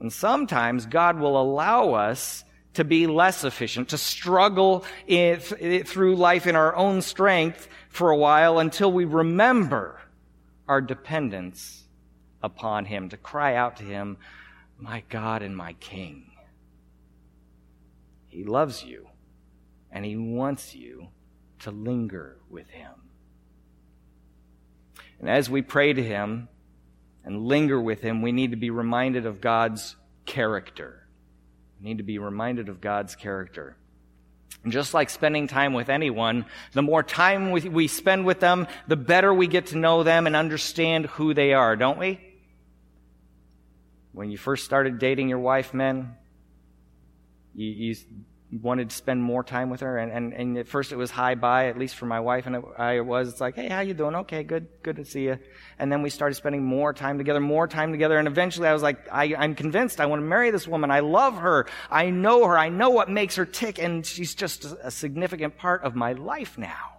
And 0.00 0.12
sometimes 0.12 0.86
God 0.86 1.18
will 1.18 1.40
allow 1.40 1.92
us 1.92 2.44
to 2.74 2.84
be 2.84 3.06
less 3.06 3.44
efficient, 3.44 3.88
to 3.88 3.98
struggle 3.98 4.84
through 5.08 6.16
life 6.16 6.46
in 6.46 6.56
our 6.56 6.74
own 6.74 7.02
strength 7.02 7.68
for 7.88 8.10
a 8.10 8.16
while 8.16 8.58
until 8.60 8.92
we 8.92 9.04
remember 9.04 10.00
our 10.68 10.80
dependence 10.80 11.84
upon 12.42 12.84
Him, 12.84 13.08
to 13.08 13.16
cry 13.16 13.56
out 13.56 13.76
to 13.78 13.82
Him, 13.82 14.16
My 14.78 15.02
God 15.08 15.42
and 15.42 15.56
my 15.56 15.74
King. 15.74 16.30
He 18.28 18.44
loves 18.44 18.84
you, 18.84 19.08
and 19.90 20.04
He 20.04 20.16
wants 20.16 20.74
you 20.74 21.08
to 21.58 21.72
linger 21.72 22.38
with 22.48 22.70
Him. 22.70 22.92
And 25.18 25.28
as 25.28 25.50
we 25.50 25.60
pray 25.60 25.92
to 25.92 26.02
Him, 26.02 26.48
and 27.24 27.46
linger 27.46 27.80
with 27.80 28.00
Him, 28.00 28.22
we 28.22 28.32
need 28.32 28.50
to 28.50 28.56
be 28.56 28.70
reminded 28.70 29.26
of 29.26 29.40
God's 29.40 29.96
character. 30.26 31.06
We 31.80 31.88
need 31.88 31.98
to 31.98 32.04
be 32.04 32.18
reminded 32.18 32.68
of 32.68 32.80
God's 32.80 33.14
character. 33.16 33.76
And 34.62 34.72
just 34.72 34.92
like 34.92 35.08
spending 35.08 35.46
time 35.46 35.72
with 35.72 35.88
anyone, 35.88 36.44
the 36.72 36.82
more 36.82 37.02
time 37.02 37.50
we 37.50 37.88
spend 37.88 38.26
with 38.26 38.40
them, 38.40 38.66
the 38.88 38.96
better 38.96 39.32
we 39.32 39.46
get 39.46 39.66
to 39.66 39.78
know 39.78 40.02
them 40.02 40.26
and 40.26 40.36
understand 40.36 41.06
who 41.06 41.32
they 41.32 41.54
are, 41.54 41.76
don't 41.76 41.98
we? 41.98 42.20
When 44.12 44.30
you 44.30 44.36
first 44.36 44.64
started 44.64 44.98
dating 44.98 45.28
your 45.28 45.38
wife, 45.38 45.72
men, 45.72 46.14
you, 47.54 47.68
you 47.68 47.96
wanted 48.58 48.90
to 48.90 48.96
spend 48.96 49.22
more 49.22 49.44
time 49.44 49.70
with 49.70 49.80
her 49.80 49.98
and, 49.98 50.10
and, 50.10 50.32
and 50.32 50.58
at 50.58 50.66
first 50.66 50.90
it 50.90 50.96
was 50.96 51.10
hi 51.10 51.36
bye 51.36 51.68
at 51.68 51.78
least 51.78 51.94
for 51.94 52.06
my 52.06 52.18
wife 52.18 52.46
and 52.46 52.56
I 52.76 53.00
was 53.00 53.28
it's 53.28 53.40
like 53.40 53.54
hey 53.54 53.68
how 53.68 53.80
you 53.80 53.94
doing? 53.94 54.16
Okay 54.16 54.42
good 54.42 54.66
good 54.82 54.96
to 54.96 55.04
see 55.04 55.24
you 55.24 55.38
and 55.78 55.90
then 55.90 56.02
we 56.02 56.10
started 56.10 56.34
spending 56.34 56.64
more 56.64 56.92
time 56.92 57.16
together 57.16 57.38
more 57.38 57.68
time 57.68 57.92
together 57.92 58.18
and 58.18 58.26
eventually 58.26 58.66
I 58.66 58.72
was 58.72 58.82
like 58.82 59.06
I, 59.12 59.36
I'm 59.36 59.54
convinced 59.54 60.00
I 60.00 60.06
want 60.06 60.20
to 60.20 60.26
marry 60.26 60.50
this 60.50 60.66
woman. 60.66 60.90
I 60.90 61.00
love 61.00 61.36
her. 61.36 61.66
I 61.90 62.10
know 62.10 62.44
her. 62.46 62.58
I 62.58 62.70
know 62.70 62.90
what 62.90 63.08
makes 63.08 63.36
her 63.36 63.46
tick 63.46 63.78
and 63.78 64.04
she's 64.04 64.34
just 64.34 64.64
a, 64.64 64.90
significant 64.90 65.56
part 65.56 65.84
of 65.84 65.94
my 65.94 66.12
life 66.12 66.58
now. 66.58 66.98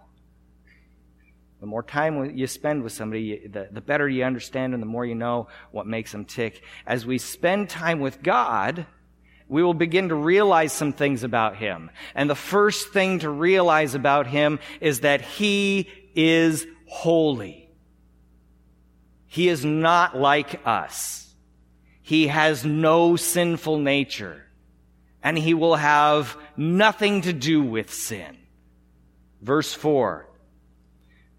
The 1.60 1.66
more 1.66 1.82
time 1.82 2.36
you 2.36 2.46
spend 2.46 2.82
with 2.82 2.92
somebody, 2.92 3.46
the, 3.46 3.68
the 3.70 3.80
better 3.80 4.08
you 4.08 4.24
understand 4.24 4.74
and 4.74 4.82
the 4.82 4.86
more 4.86 5.06
you 5.06 5.14
know 5.14 5.48
what 5.70 5.86
makes 5.86 6.10
them 6.10 6.24
tick. 6.24 6.62
As 6.86 7.06
we 7.06 7.18
spend 7.18 7.68
time 7.68 8.00
with 8.00 8.22
God, 8.22 8.86
we 9.52 9.62
will 9.62 9.74
begin 9.74 10.08
to 10.08 10.14
realize 10.14 10.72
some 10.72 10.94
things 10.94 11.24
about 11.24 11.56
Him. 11.56 11.90
And 12.14 12.30
the 12.30 12.34
first 12.34 12.88
thing 12.88 13.18
to 13.18 13.28
realize 13.28 13.94
about 13.94 14.26
Him 14.26 14.60
is 14.80 15.00
that 15.00 15.20
He 15.20 15.90
is 16.14 16.66
holy. 16.86 17.68
He 19.26 19.50
is 19.50 19.62
not 19.62 20.16
like 20.16 20.66
us. 20.66 21.30
He 22.00 22.28
has 22.28 22.64
no 22.64 23.16
sinful 23.16 23.76
nature. 23.76 24.42
And 25.22 25.36
He 25.36 25.52
will 25.52 25.76
have 25.76 26.34
nothing 26.56 27.20
to 27.20 27.34
do 27.34 27.62
with 27.62 27.92
sin. 27.92 28.38
Verse 29.42 29.74
4 29.74 30.26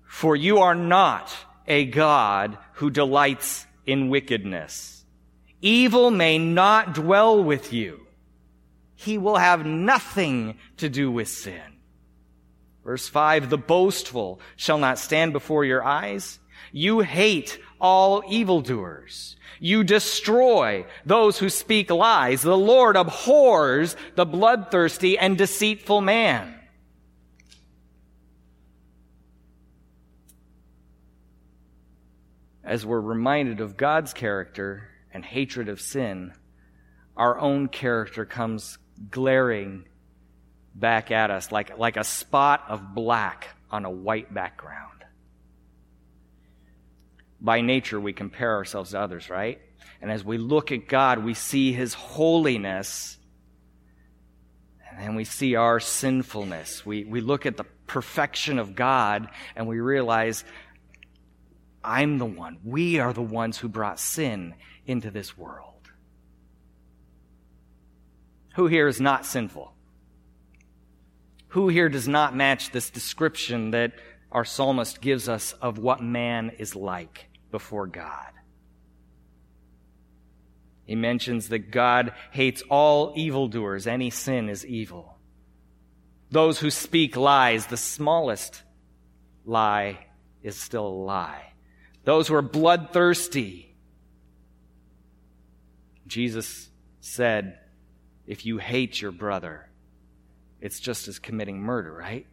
For 0.06 0.36
you 0.36 0.60
are 0.60 0.76
not 0.76 1.36
a 1.68 1.86
God 1.86 2.60
who 2.74 2.92
delights 2.92 3.66
in 3.88 4.10
wickedness. 4.10 5.04
Evil 5.62 6.12
may 6.12 6.38
not 6.38 6.94
dwell 6.94 7.44
with 7.44 7.74
you. 7.74 8.03
He 9.04 9.18
will 9.18 9.38
have 9.38 9.66
nothing 9.66 10.58
to 10.78 10.90
do 10.90 11.12
with 11.12 11.28
sin. 11.28 11.62
Verse 12.84 13.08
5 13.08 13.50
The 13.50 13.58
boastful 13.58 14.40
shall 14.56 14.78
not 14.78 15.00
stand 15.00 15.34
before 15.34 15.66
your 15.66 15.84
eyes. 15.84 16.40
You 16.72 17.02
hate 17.02 17.60
all 17.80 18.24
evildoers. 18.28 19.36
You 19.60 19.84
destroy 19.84 20.86
those 21.06 21.38
who 21.38 21.50
speak 21.50 21.90
lies. 21.92 22.42
The 22.42 22.58
Lord 22.58 22.96
abhors 22.96 23.96
the 24.16 24.26
bloodthirsty 24.26 25.18
and 25.18 25.38
deceitful 25.38 26.02
man. 26.02 26.60
as 32.64 32.86
we're 32.86 33.02
reminded 33.02 33.60
of 33.60 33.78
God's 33.78 34.14
character 34.14 34.90
and 35.14 35.24
hatred 35.24 35.70
of 35.70 35.82
sin, 35.82 36.34
our 37.16 37.40
own 37.40 37.68
character 37.68 38.26
comes 38.26 38.78
glaring 39.10 39.86
back 40.76 41.12
at 41.12 41.32
us 41.32 41.52
like, 41.52 41.78
like 41.78 41.98
a 41.98 42.04
spot 42.04 42.66
of 42.70 42.96
black 42.96 43.50
on 43.70 43.86
a 43.86 43.90
white 43.90 44.34
background. 44.34 45.04
By 47.40 47.62
nature, 47.62 48.00
we 48.00 48.14
compare 48.14 48.56
ourselves 48.56 48.92
to 48.92 49.00
others, 49.00 49.30
right? 49.30 49.60
And 50.02 50.12
as 50.12 50.24
we 50.24 50.38
look 50.38 50.72
at 50.72 50.88
God, 50.88 51.24
we 51.24 51.34
see 51.34 51.74
His 51.74 51.94
holiness, 51.94 53.18
and 54.90 55.00
then 55.00 55.16
we 55.16 55.24
see 55.26 55.56
our 55.56 55.80
sinfulness. 55.80 56.86
We, 56.86 57.04
we 57.04 57.22
look 57.22 57.46
at 57.46 57.58
the 57.58 57.66
perfection 57.88 58.60
of 58.60 58.76
God, 58.76 59.30
and 59.56 59.68
we 59.68 59.80
realize 59.80 60.46
I'm 61.84 62.18
the 62.18 62.26
one. 62.26 62.60
We 62.64 63.00
are 63.00 63.12
the 63.12 63.22
ones 63.22 63.58
who 63.58 63.68
brought 63.68 64.00
sin 64.00 64.56
into 64.86 65.12
this 65.12 65.38
world. 65.38 65.73
Who 68.54 68.68
here 68.68 68.88
is 68.88 69.02
not 69.02 69.26
sinful? 69.26 69.74
Who 71.50 71.70
here 71.70 71.90
does 71.90 72.08
not 72.08 72.36
match 72.36 72.72
this 72.72 72.90
description 72.90 73.72
that 73.72 73.94
our 74.32 74.46
psalmist 74.46 75.02
gives 75.02 75.30
us 75.30 75.54
of 75.54 75.78
what 75.78 76.02
man 76.02 76.52
is 76.58 76.76
like 76.76 77.28
before 77.52 77.88
God? 77.88 78.32
He 80.86 80.96
mentions 80.96 81.50
that 81.50 81.72
God 81.72 82.14
hates 82.32 82.62
all 82.70 83.14
evildoers. 83.16 83.88
Any 83.88 84.10
sin 84.10 84.50
is 84.50 84.66
evil. 84.66 85.18
Those 86.30 86.60
who 86.60 86.72
speak 86.72 87.16
lies, 87.16 87.68
the 87.68 87.78
smallest 87.78 88.64
lie 89.46 90.08
is 90.42 90.60
still 90.60 90.88
a 90.88 90.90
lie 90.90 91.54
those 92.04 92.28
who 92.28 92.36
are 92.36 92.42
bloodthirsty. 92.42 93.76
Jesus 96.06 96.70
said, 97.00 97.60
if 98.26 98.46
you 98.46 98.58
hate 98.58 99.02
your 99.02 99.12
brother, 99.12 99.70
it's 100.62 100.80
just 100.80 101.08
as 101.08 101.20
committing 101.20 101.60
murder, 101.60 101.94
right? 101.94 102.26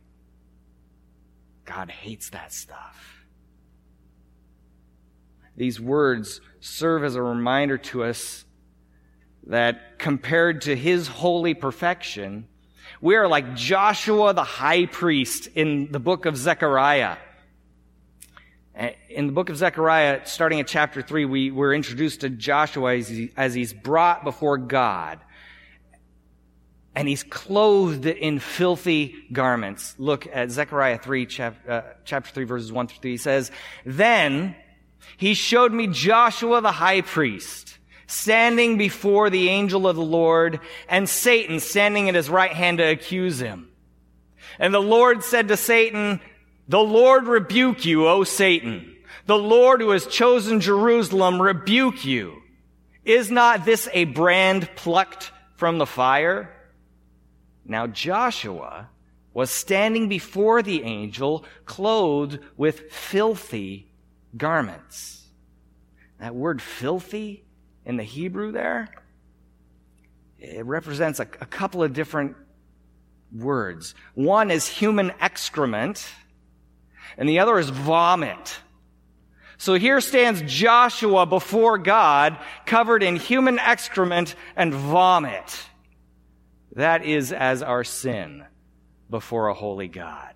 God 1.65 1.91
hates 1.91 2.31
that 2.31 2.53
stuff. 2.53 3.25
These 5.57 5.81
words 5.81 6.41
serve 6.61 7.05
as 7.05 7.17
a 7.17 7.23
reminder 7.23 7.79
to 7.79 8.05
us 8.05 8.45
that 9.47 9.99
compared 9.99 10.63
to 10.63 10.77
his 10.77 11.09
holy 11.09 11.55
perfection, 11.55 12.47
we 13.01 13.17
are 13.17 13.29
like 13.29 13.55
Joshua 13.55 14.33
the 14.33 14.45
high 14.45 14.87
priest 14.87 15.49
in 15.55 15.91
the 15.91 16.01
book 16.01 16.27
of 16.27 16.37
Zechariah. 16.37 17.17
In 19.09 19.27
the 19.27 19.33
book 19.33 19.51
of 19.51 19.57
Zechariah, 19.57 20.23
starting 20.25 20.61
at 20.61 20.67
chapter 20.67 21.03
3, 21.03 21.25
we 21.25 21.51
were 21.51 21.75
introduced 21.75 22.21
to 22.21 22.31
Joshua 22.31 22.97
as, 22.97 23.09
he, 23.09 23.31
as 23.37 23.53
he's 23.53 23.73
brought 23.73 24.25
before 24.25 24.57
God. 24.57 25.19
And 26.95 27.09
he's 27.09 27.23
clothed 27.23 28.07
in 28.07 28.41
filthy 28.41 29.15
garments. 29.33 29.95
Look 29.99 30.27
at 30.33 30.51
Zechariah 30.51 30.99
3, 30.99 31.27
chap, 31.27 31.57
uh, 31.69 31.83
chapter 32.05 32.33
3, 32.33 32.45
verses 32.45 32.73
1 32.73 32.89
through 32.89 32.99
3. 33.01 33.11
He 33.13 33.17
says, 33.17 33.51
Then 33.87 34.57
he 35.17 35.35
showed 35.35 35.73
me 35.73 35.87
Joshua 35.87 36.61
the 36.61 36.73
high 36.73 37.01
priest 37.01 37.79
standing 38.07 38.77
before 38.77 39.31
the 39.31 39.49
angel 39.49 39.87
of 39.87 39.95
the 39.95 40.03
Lord 40.03 40.59
and 40.89 41.09
Satan 41.09 41.61
standing 41.61 42.09
at 42.09 42.17
his 42.17 42.29
right 42.29 42.53
hand 42.53 42.79
to 42.79 42.85
accuse 42.85 43.39
him. 43.39 43.69
And 44.59 44.75
the 44.75 44.81
Lord 44.81 45.23
said 45.23 45.47
to 45.49 45.57
Satan, 45.57 46.21
the 46.71 46.79
Lord 46.79 47.27
rebuke 47.27 47.85
you, 47.85 48.07
O 48.07 48.23
Satan. 48.23 48.95
The 49.27 49.37
Lord 49.37 49.81
who 49.81 49.91
has 49.91 50.07
chosen 50.07 50.61
Jerusalem 50.61 51.43
rebuke 51.43 52.05
you. 52.05 52.43
Is 53.05 53.29
not 53.29 53.65
this 53.65 53.89
a 53.93 54.05
brand 54.05 54.71
plucked 54.77 55.33
from 55.57 55.79
the 55.79 55.87
fire? 55.87 56.49
Now 57.71 57.87
Joshua 57.87 58.89
was 59.33 59.49
standing 59.49 60.09
before 60.09 60.61
the 60.61 60.83
angel 60.83 61.45
clothed 61.67 62.41
with 62.57 62.91
filthy 62.91 63.87
garments. 64.37 65.25
That 66.19 66.35
word 66.35 66.61
filthy 66.61 67.45
in 67.87 67.97
the 67.97 68.03
Hebrew 68.03 68.51
there, 68.51 68.89
it 70.41 70.67
represents 70.67 71.21
a, 71.21 71.23
a 71.23 71.47
couple 71.47 71.85
of 71.85 71.93
different 71.93 72.35
words. 73.33 73.95
One 74.15 74.51
is 74.51 74.67
human 74.67 75.13
excrement, 75.21 76.05
and 77.17 77.29
the 77.29 77.39
other 77.39 77.57
is 77.57 77.71
vomit. 77.71 78.59
So 79.59 79.75
here 79.75 80.01
stands 80.01 80.43
Joshua 80.45 81.25
before 81.25 81.79
God, 81.79 82.37
covered 82.67 83.05
in 83.05 83.15
human 83.15 83.61
excrement 83.61 84.35
and 84.57 84.75
vomit. 84.75 85.70
That 86.73 87.05
is 87.05 87.33
as 87.33 87.63
our 87.63 87.85
sin 87.85 88.45
before 89.09 89.49
a 89.49 89.55
holy 89.55 89.89
God. 89.89 90.35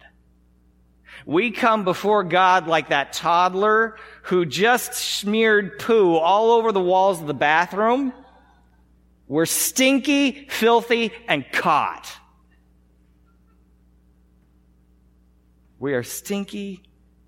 We 1.27 1.53
come 1.53 1.85
before 1.85 2.25
God 2.25 2.67
like 2.67 2.89
that 2.89 3.13
toddler 3.13 3.97
who 4.25 4.45
just 4.45 4.95
smeared 4.95 5.79
poo 5.79 6.17
all 6.17 6.51
over 6.51 6.73
the 6.73 6.81
walls 6.81 7.21
of 7.21 7.27
the 7.27 7.35
bathroom. 7.35 8.13
We're 9.27 9.47
stinky, 9.47 10.49
filthy, 10.51 11.13
and 11.29 11.45
caught. 11.51 12.13
We 15.79 15.95
are 15.95 16.03
stinky, 16.03 16.83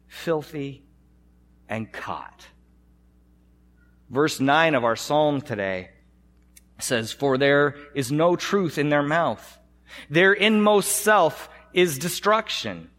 filthy, 0.09 0.83
and 1.69 1.91
caught. 1.91 2.47
Verse 4.11 4.41
9 4.41 4.75
of 4.75 4.85
our 4.85 4.97
psalm 4.97 5.41
today 5.41 5.91
says, 6.79 7.13
For 7.13 7.39
there 7.39 7.77
is 7.95 8.13
no 8.13 8.37
truth 8.37 8.79
in 8.79 8.89
their 8.89 9.03
mouth. 9.03 9.59
Their 10.11 10.33
inmost 10.33 10.93
self 10.93 11.49
is 11.73 11.99
destruction. 11.99 12.91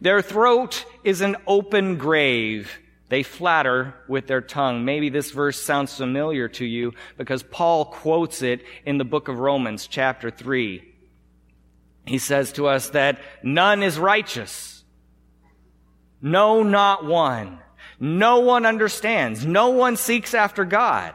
Their 0.00 0.22
throat 0.22 0.84
is 1.04 1.20
an 1.20 1.36
open 1.46 1.96
grave. 1.96 2.70
They 3.08 3.22
flatter 3.22 3.94
with 4.08 4.26
their 4.26 4.40
tongue. 4.40 4.84
Maybe 4.84 5.08
this 5.08 5.30
verse 5.30 5.60
sounds 5.60 5.96
familiar 5.96 6.48
to 6.48 6.64
you 6.64 6.94
because 7.16 7.42
Paul 7.42 7.86
quotes 7.86 8.42
it 8.42 8.64
in 8.84 8.98
the 8.98 9.04
book 9.04 9.28
of 9.28 9.38
Romans, 9.38 9.86
chapter 9.86 10.30
3. 10.30 10.82
He 12.06 12.18
says 12.18 12.52
to 12.52 12.66
us 12.66 12.90
that 12.90 13.20
none 13.42 13.82
is 13.82 13.98
righteous. 13.98 14.84
No, 16.20 16.62
not 16.62 17.04
one. 17.04 17.60
No 18.00 18.40
one 18.40 18.66
understands. 18.66 19.46
No 19.46 19.70
one 19.70 19.96
seeks 19.96 20.34
after 20.34 20.64
God. 20.64 21.14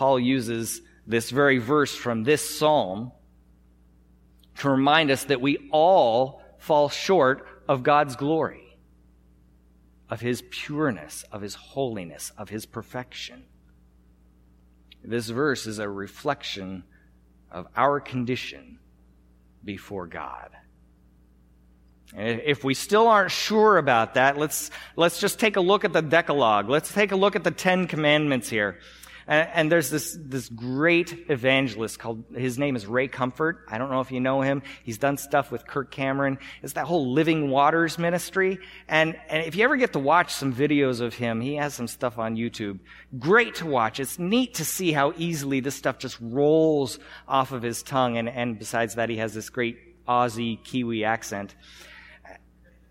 Paul 0.00 0.18
uses 0.18 0.80
this 1.06 1.28
very 1.28 1.58
verse 1.58 1.94
from 1.94 2.24
this 2.24 2.58
psalm 2.58 3.12
to 4.60 4.70
remind 4.70 5.10
us 5.10 5.24
that 5.24 5.42
we 5.42 5.68
all 5.70 6.40
fall 6.56 6.88
short 6.88 7.46
of 7.68 7.82
God's 7.82 8.16
glory, 8.16 8.78
of 10.08 10.22
His 10.22 10.42
pureness, 10.50 11.26
of 11.30 11.42
His 11.42 11.54
holiness, 11.54 12.32
of 12.38 12.48
His 12.48 12.64
perfection. 12.64 13.44
This 15.04 15.28
verse 15.28 15.66
is 15.66 15.78
a 15.78 15.86
reflection 15.86 16.84
of 17.50 17.66
our 17.76 18.00
condition 18.00 18.78
before 19.62 20.06
God. 20.06 20.48
If 22.16 22.64
we 22.64 22.72
still 22.72 23.06
aren't 23.06 23.32
sure 23.32 23.76
about 23.76 24.14
that, 24.14 24.38
let's, 24.38 24.70
let's 24.96 25.20
just 25.20 25.38
take 25.38 25.56
a 25.56 25.60
look 25.60 25.84
at 25.84 25.92
the 25.92 26.00
Decalogue. 26.00 26.70
Let's 26.70 26.90
take 26.90 27.12
a 27.12 27.16
look 27.16 27.36
at 27.36 27.44
the 27.44 27.50
Ten 27.50 27.86
Commandments 27.86 28.48
here. 28.48 28.78
And, 29.30 29.48
and, 29.54 29.72
there's 29.72 29.90
this, 29.90 30.18
this 30.20 30.48
great 30.48 31.26
evangelist 31.28 32.00
called, 32.00 32.24
his 32.34 32.58
name 32.58 32.74
is 32.74 32.84
Ray 32.84 33.06
Comfort. 33.06 33.64
I 33.68 33.78
don't 33.78 33.88
know 33.88 34.00
if 34.00 34.10
you 34.10 34.18
know 34.18 34.40
him. 34.40 34.60
He's 34.82 34.98
done 34.98 35.18
stuff 35.18 35.52
with 35.52 35.68
Kirk 35.68 35.92
Cameron. 35.92 36.36
It's 36.64 36.72
that 36.72 36.86
whole 36.86 37.12
Living 37.12 37.48
Waters 37.48 37.96
ministry. 37.96 38.58
And, 38.88 39.16
and 39.28 39.46
if 39.46 39.54
you 39.54 39.62
ever 39.62 39.76
get 39.76 39.92
to 39.92 40.00
watch 40.00 40.34
some 40.34 40.52
videos 40.52 41.00
of 41.00 41.14
him, 41.14 41.40
he 41.40 41.54
has 41.54 41.74
some 41.74 41.86
stuff 41.86 42.18
on 42.18 42.34
YouTube. 42.34 42.80
Great 43.20 43.54
to 43.56 43.66
watch. 43.66 44.00
It's 44.00 44.18
neat 44.18 44.54
to 44.54 44.64
see 44.64 44.90
how 44.90 45.14
easily 45.16 45.60
this 45.60 45.76
stuff 45.76 45.98
just 45.98 46.18
rolls 46.20 46.98
off 47.28 47.52
of 47.52 47.62
his 47.62 47.84
tongue. 47.84 48.18
And, 48.18 48.28
and 48.28 48.58
besides 48.58 48.96
that, 48.96 49.10
he 49.10 49.18
has 49.18 49.32
this 49.32 49.48
great 49.48 50.06
Aussie 50.08 50.62
Kiwi 50.64 51.04
accent. 51.04 51.54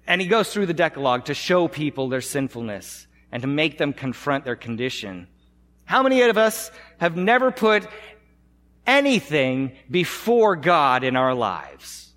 And 0.08 0.22
he 0.22 0.28
goes 0.28 0.54
through 0.54 0.68
the 0.68 0.74
Decalogue 0.74 1.26
to 1.26 1.34
show 1.34 1.68
people 1.68 2.08
their 2.08 2.22
sinfulness 2.22 3.08
and 3.30 3.42
to 3.42 3.48
make 3.48 3.78
them 3.78 3.92
confront 3.92 4.46
their 4.46 4.56
condition. 4.56 5.28
How 5.90 6.04
many 6.04 6.22
of 6.22 6.38
us 6.38 6.70
have 7.00 7.18
never 7.18 7.50
put 7.50 7.88
anything 8.86 9.72
before 9.90 10.56
God 10.56 11.04
in 11.04 11.16
our 11.16 11.34
lives? 11.34 12.14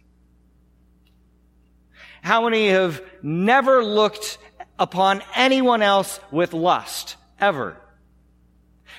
How 2.21 2.45
many 2.45 2.69
have 2.69 3.03
never 3.23 3.83
looked 3.83 4.37
upon 4.79 5.23
anyone 5.35 5.81
else 5.81 6.21
with 6.31 6.53
lust, 6.53 7.17
ever? 7.41 7.79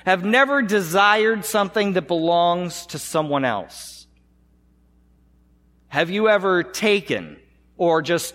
Have 0.06 0.24
never 0.24 0.60
desired 0.60 1.44
something 1.44 1.92
that 1.92 2.08
belongs 2.08 2.86
to 2.86 2.98
someone 2.98 3.44
else? 3.44 4.08
Have 5.86 6.10
you 6.10 6.28
ever 6.28 6.64
taken 6.64 7.36
or 7.76 8.02
just 8.02 8.34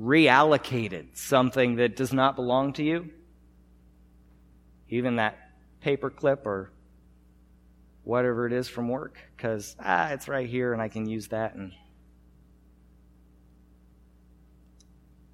reallocated 0.00 1.18
something 1.18 1.76
that 1.76 1.96
does 1.96 2.14
not 2.14 2.34
belong 2.34 2.72
to 2.72 2.82
you? 2.82 3.10
Even 4.88 5.16
that 5.16 5.38
paper 5.80 6.10
clip 6.10 6.46
or 6.46 6.70
whatever 8.04 8.46
it 8.46 8.52
is 8.52 8.68
from 8.68 8.88
work 8.88 9.18
because 9.36 9.76
ah 9.80 10.08
it's 10.10 10.28
right 10.28 10.48
here 10.48 10.72
and 10.72 10.80
i 10.80 10.88
can 10.88 11.08
use 11.08 11.28
that 11.28 11.54
and 11.54 11.72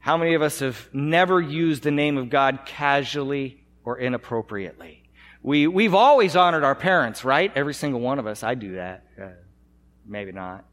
how 0.00 0.16
many 0.18 0.34
of 0.34 0.42
us 0.42 0.58
have 0.58 0.88
never 0.92 1.40
used 1.40 1.82
the 1.82 1.90
name 1.90 2.18
of 2.18 2.28
god 2.28 2.60
casually 2.66 3.64
or 3.84 3.98
inappropriately? 3.98 5.02
We, 5.42 5.66
we've 5.66 5.94
always 5.94 6.36
honored 6.36 6.64
our 6.64 6.74
parents 6.74 7.24
right? 7.24 7.52
Every 7.54 7.74
single 7.74 8.00
one 8.00 8.18
of 8.18 8.26
us. 8.26 8.42
I 8.42 8.54
do 8.54 8.76
that. 8.76 9.04
Uh, 9.20 9.28
maybe 10.06 10.32
not. 10.32 10.64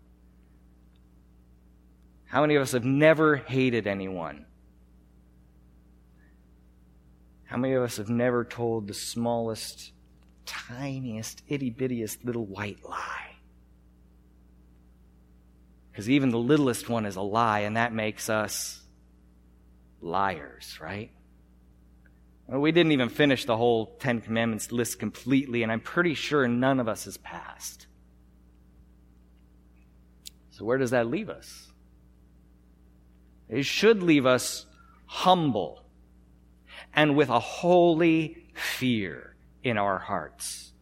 How 2.25 2.41
many 2.41 2.55
of 2.55 2.61
us 2.61 2.71
have 2.71 2.85
never 2.85 3.35
hated 3.35 3.87
anyone 3.87 4.45
how 7.51 7.57
many 7.57 7.73
of 7.73 7.83
us 7.83 7.97
have 7.97 8.07
never 8.07 8.45
told 8.45 8.87
the 8.87 8.93
smallest, 8.93 9.91
tiniest, 10.45 11.43
itty 11.49 11.69
bittiest 11.69 12.23
little 12.23 12.45
white 12.45 12.77
lie? 12.85 13.35
Because 15.91 16.09
even 16.09 16.29
the 16.29 16.37
littlest 16.37 16.87
one 16.87 17.05
is 17.05 17.17
a 17.17 17.21
lie, 17.21 17.59
and 17.59 17.75
that 17.75 17.91
makes 17.91 18.29
us 18.29 18.81
liars, 19.99 20.79
right? 20.81 21.11
We 22.47 22.71
didn't 22.71 22.93
even 22.93 23.09
finish 23.09 23.43
the 23.43 23.57
whole 23.57 23.97
Ten 23.99 24.21
Commandments 24.21 24.71
list 24.71 24.97
completely, 24.97 25.61
and 25.61 25.73
I'm 25.73 25.81
pretty 25.81 26.13
sure 26.13 26.47
none 26.47 26.79
of 26.79 26.87
us 26.87 27.03
has 27.03 27.17
passed. 27.17 27.85
So, 30.51 30.63
where 30.63 30.77
does 30.77 30.91
that 30.91 31.07
leave 31.07 31.29
us? 31.29 31.67
It 33.49 33.65
should 33.65 34.01
leave 34.01 34.25
us 34.25 34.65
humble 35.05 35.81
and 36.93 37.15
with 37.15 37.29
a 37.29 37.39
holy 37.39 38.37
fear 38.53 39.35
in 39.63 39.77
our 39.77 39.97
hearts. 39.97 40.73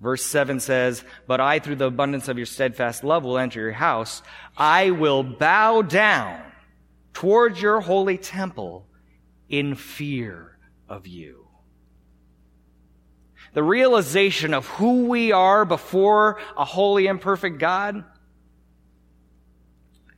Verse 0.00 0.24
7 0.24 0.60
says, 0.60 1.04
But 1.26 1.40
I, 1.40 1.58
through 1.58 1.76
the 1.76 1.86
abundance 1.86 2.28
of 2.28 2.36
your 2.36 2.46
steadfast 2.46 3.02
love, 3.02 3.24
will 3.24 3.38
enter 3.38 3.60
your 3.60 3.72
house. 3.72 4.22
I 4.56 4.90
will 4.90 5.22
bow 5.22 5.82
down 5.82 6.40
towards 7.12 7.60
your 7.60 7.80
holy 7.80 8.16
temple 8.16 8.86
in 9.48 9.74
fear 9.74 10.56
of 10.88 11.06
you. 11.06 11.48
The 13.54 13.62
realization 13.62 14.54
of 14.54 14.66
who 14.66 15.06
we 15.06 15.32
are 15.32 15.64
before 15.64 16.38
a 16.56 16.64
holy 16.64 17.06
and 17.06 17.20
perfect 17.20 17.58
God 17.58 18.04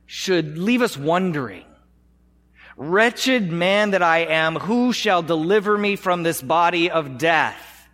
should 0.05 0.57
leave 0.57 0.81
us 0.81 0.97
wondering 0.97 1.65
Wretched 2.77 3.51
man 3.51 3.91
that 3.91 4.01
I 4.01 4.19
am, 4.19 4.55
who 4.55 4.93
shall 4.93 5.21
deliver 5.21 5.77
me 5.77 5.95
from 5.95 6.23
this 6.23 6.41
body 6.41 6.89
of 6.89 7.17
death? 7.17 7.89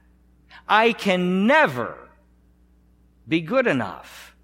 I 0.67 0.93
can 0.93 1.47
never 1.47 1.97
be 3.27 3.41
good 3.41 3.67
enough. 3.67 4.35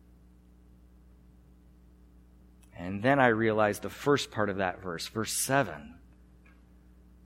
And 2.77 3.01
then 3.01 3.19
I 3.19 3.27
realized 3.27 3.81
the 3.81 3.89
first 3.89 4.31
part 4.31 4.49
of 4.49 4.57
that 4.57 4.81
verse, 4.81 5.07
verse 5.07 5.31
7, 5.31 5.95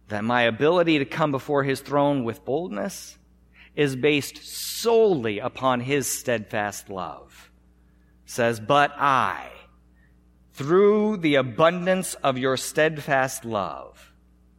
that 0.09 0.23
my 0.23 0.43
ability 0.43 0.99
to 0.99 1.05
come 1.05 1.31
before 1.31 1.63
his 1.63 1.79
throne 1.79 2.23
with 2.23 2.45
boldness 2.45 3.17
is 3.75 3.95
based 3.95 4.37
solely 4.43 5.39
upon 5.39 5.79
his 5.79 6.11
steadfast 6.11 6.89
love. 6.89 7.51
It 8.25 8.31
says, 8.31 8.59
but 8.59 8.91
I, 8.97 9.49
through 10.57 11.17
the 11.17 11.35
abundance 11.35 12.15
of 12.15 12.35
your 12.35 12.57
steadfast 12.57 13.45
love, 13.45 14.11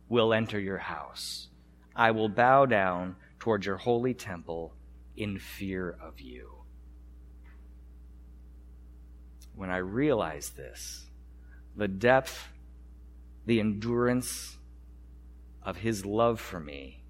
will 0.09 0.33
enter 0.33 0.59
your 0.61 0.79
house. 0.79 1.49
I 1.95 2.13
will 2.13 2.29
bow 2.29 2.67
down 2.67 3.17
toward 3.41 3.67
your 3.67 3.79
holy 3.79 4.15
temple 4.15 4.77
in 5.17 5.41
fear 5.41 5.91
of 6.01 6.21
you. 6.21 6.53
When 9.57 9.71
I 9.71 9.79
realize 9.79 10.51
this, 10.51 11.05
the 11.77 11.89
depth, 11.89 12.47
the 13.45 13.59
endurance 13.59 14.57
of 15.65 15.79
his 15.79 16.07
love 16.07 16.41
for 16.41 16.61
me, 16.61 17.03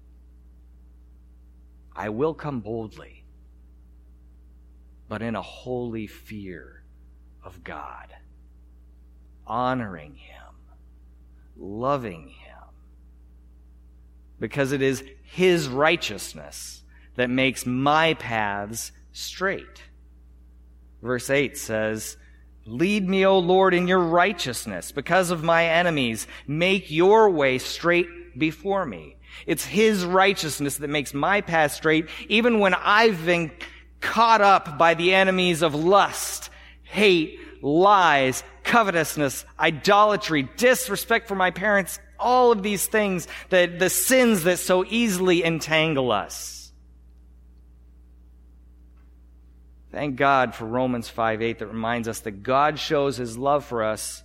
I 1.95 2.09
will 2.09 2.33
come 2.33 2.61
boldly, 2.61 3.23
but 5.07 5.21
in 5.21 5.35
a 5.35 5.43
holy 5.43 6.07
fear 6.07 6.83
of 7.43 7.63
God 7.63 8.15
honoring 9.49 10.15
Him, 10.15 10.53
loving 11.57 12.29
Him. 12.29 12.55
Because 14.39 14.71
it 14.71 14.81
is 14.81 15.03
His 15.23 15.67
righteousness 15.67 16.83
that 17.15 17.29
makes 17.29 17.65
my 17.65 18.13
paths 18.13 18.91
straight. 19.11 19.83
Verse 21.01 21.29
8 21.29 21.57
says, 21.57 22.17
Lead 22.65 23.07
me, 23.09 23.25
O 23.25 23.39
Lord, 23.39 23.73
in 23.73 23.87
your 23.87 23.99
righteousness 23.99 24.91
because 24.91 25.31
of 25.31 25.43
my 25.43 25.65
enemies. 25.65 26.27
Make 26.47 26.91
your 26.91 27.29
way 27.29 27.57
straight 27.57 28.37
before 28.37 28.85
me. 28.85 29.15
It's 29.47 29.65
His 29.65 30.05
righteousness 30.05 30.77
that 30.77 30.89
makes 30.89 31.13
my 31.13 31.41
path 31.41 31.71
straight, 31.71 32.07
even 32.27 32.59
when 32.59 32.73
I've 32.73 33.25
been 33.25 33.51
caught 34.01 34.41
up 34.41 34.77
by 34.77 34.93
the 34.93 35.13
enemies 35.13 35.61
of 35.61 35.75
lust, 35.75 36.49
hate, 36.83 37.39
lies, 37.61 38.43
covetousness, 38.69 39.45
idolatry, 39.59 40.43
disrespect 40.55 41.27
for 41.27 41.33
my 41.33 41.49
parents, 41.49 41.99
all 42.19 42.51
of 42.51 42.61
these 42.61 42.85
things, 42.85 43.27
the, 43.49 43.65
the 43.65 43.89
sins 43.89 44.43
that 44.43 44.59
so 44.59 44.85
easily 44.85 45.43
entangle 45.43 46.11
us. 46.11 46.71
Thank 49.91 50.17
God 50.17 50.53
for 50.53 50.65
Romans 50.65 51.09
5 51.09 51.41
8 51.41 51.59
that 51.59 51.67
reminds 51.67 52.07
us 52.07 52.19
that 52.21 52.43
God 52.43 52.77
shows 52.77 53.17
his 53.17 53.39
love 53.39 53.65
for 53.65 53.83
us 53.83 54.23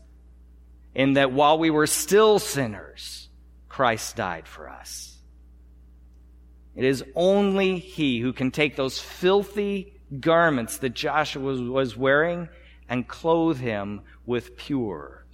in 0.95 1.15
that 1.15 1.33
while 1.33 1.59
we 1.59 1.71
were 1.71 1.87
still 1.87 2.39
sinners, 2.39 3.31
Christ 3.71 4.15
died 4.15 4.47
for 4.47 4.69
us. 4.69 5.17
It 6.77 6.85
is 6.85 7.03
only 7.15 7.79
he 7.79 8.21
who 8.21 8.35
can 8.35 8.51
take 8.51 8.77
those 8.77 8.99
filthy 8.99 9.95
garments 10.21 10.79
that 10.79 10.91
Joshua 10.91 11.55
was 11.63 11.97
wearing 11.97 12.51
and 12.89 13.09
clothe 13.09 13.59
him 13.59 14.03
with 14.27 14.57
pure 14.57 15.27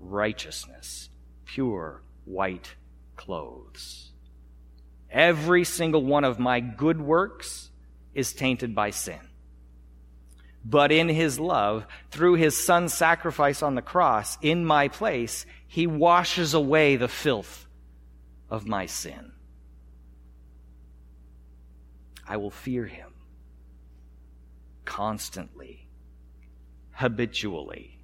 righteousness, 0.00 1.10
pure 1.44 2.02
white 2.24 2.74
clothes. 3.16 4.12
Every 5.10 5.64
single 5.64 6.04
one 6.04 6.24
of 6.24 6.38
my 6.38 6.60
good 6.60 7.00
works 7.00 7.70
is 8.14 8.32
tainted 8.32 8.74
by 8.74 8.90
sin. 8.90 9.20
But 10.64 10.90
in 10.90 11.08
his 11.08 11.38
love, 11.38 11.86
through 12.10 12.34
his 12.34 12.56
son's 12.56 12.94
sacrifice 12.94 13.62
on 13.62 13.74
the 13.74 13.82
cross 13.82 14.38
in 14.40 14.64
my 14.64 14.88
place, 14.88 15.44
he 15.66 15.86
washes 15.86 16.54
away 16.54 16.96
the 16.96 17.08
filth 17.08 17.66
of 18.48 18.66
my 18.66 18.86
sin. 18.86 19.32
I 22.26 22.38
will 22.38 22.50
fear 22.50 22.86
him 22.86 23.12
constantly, 24.84 25.83
habitually. 26.94 27.98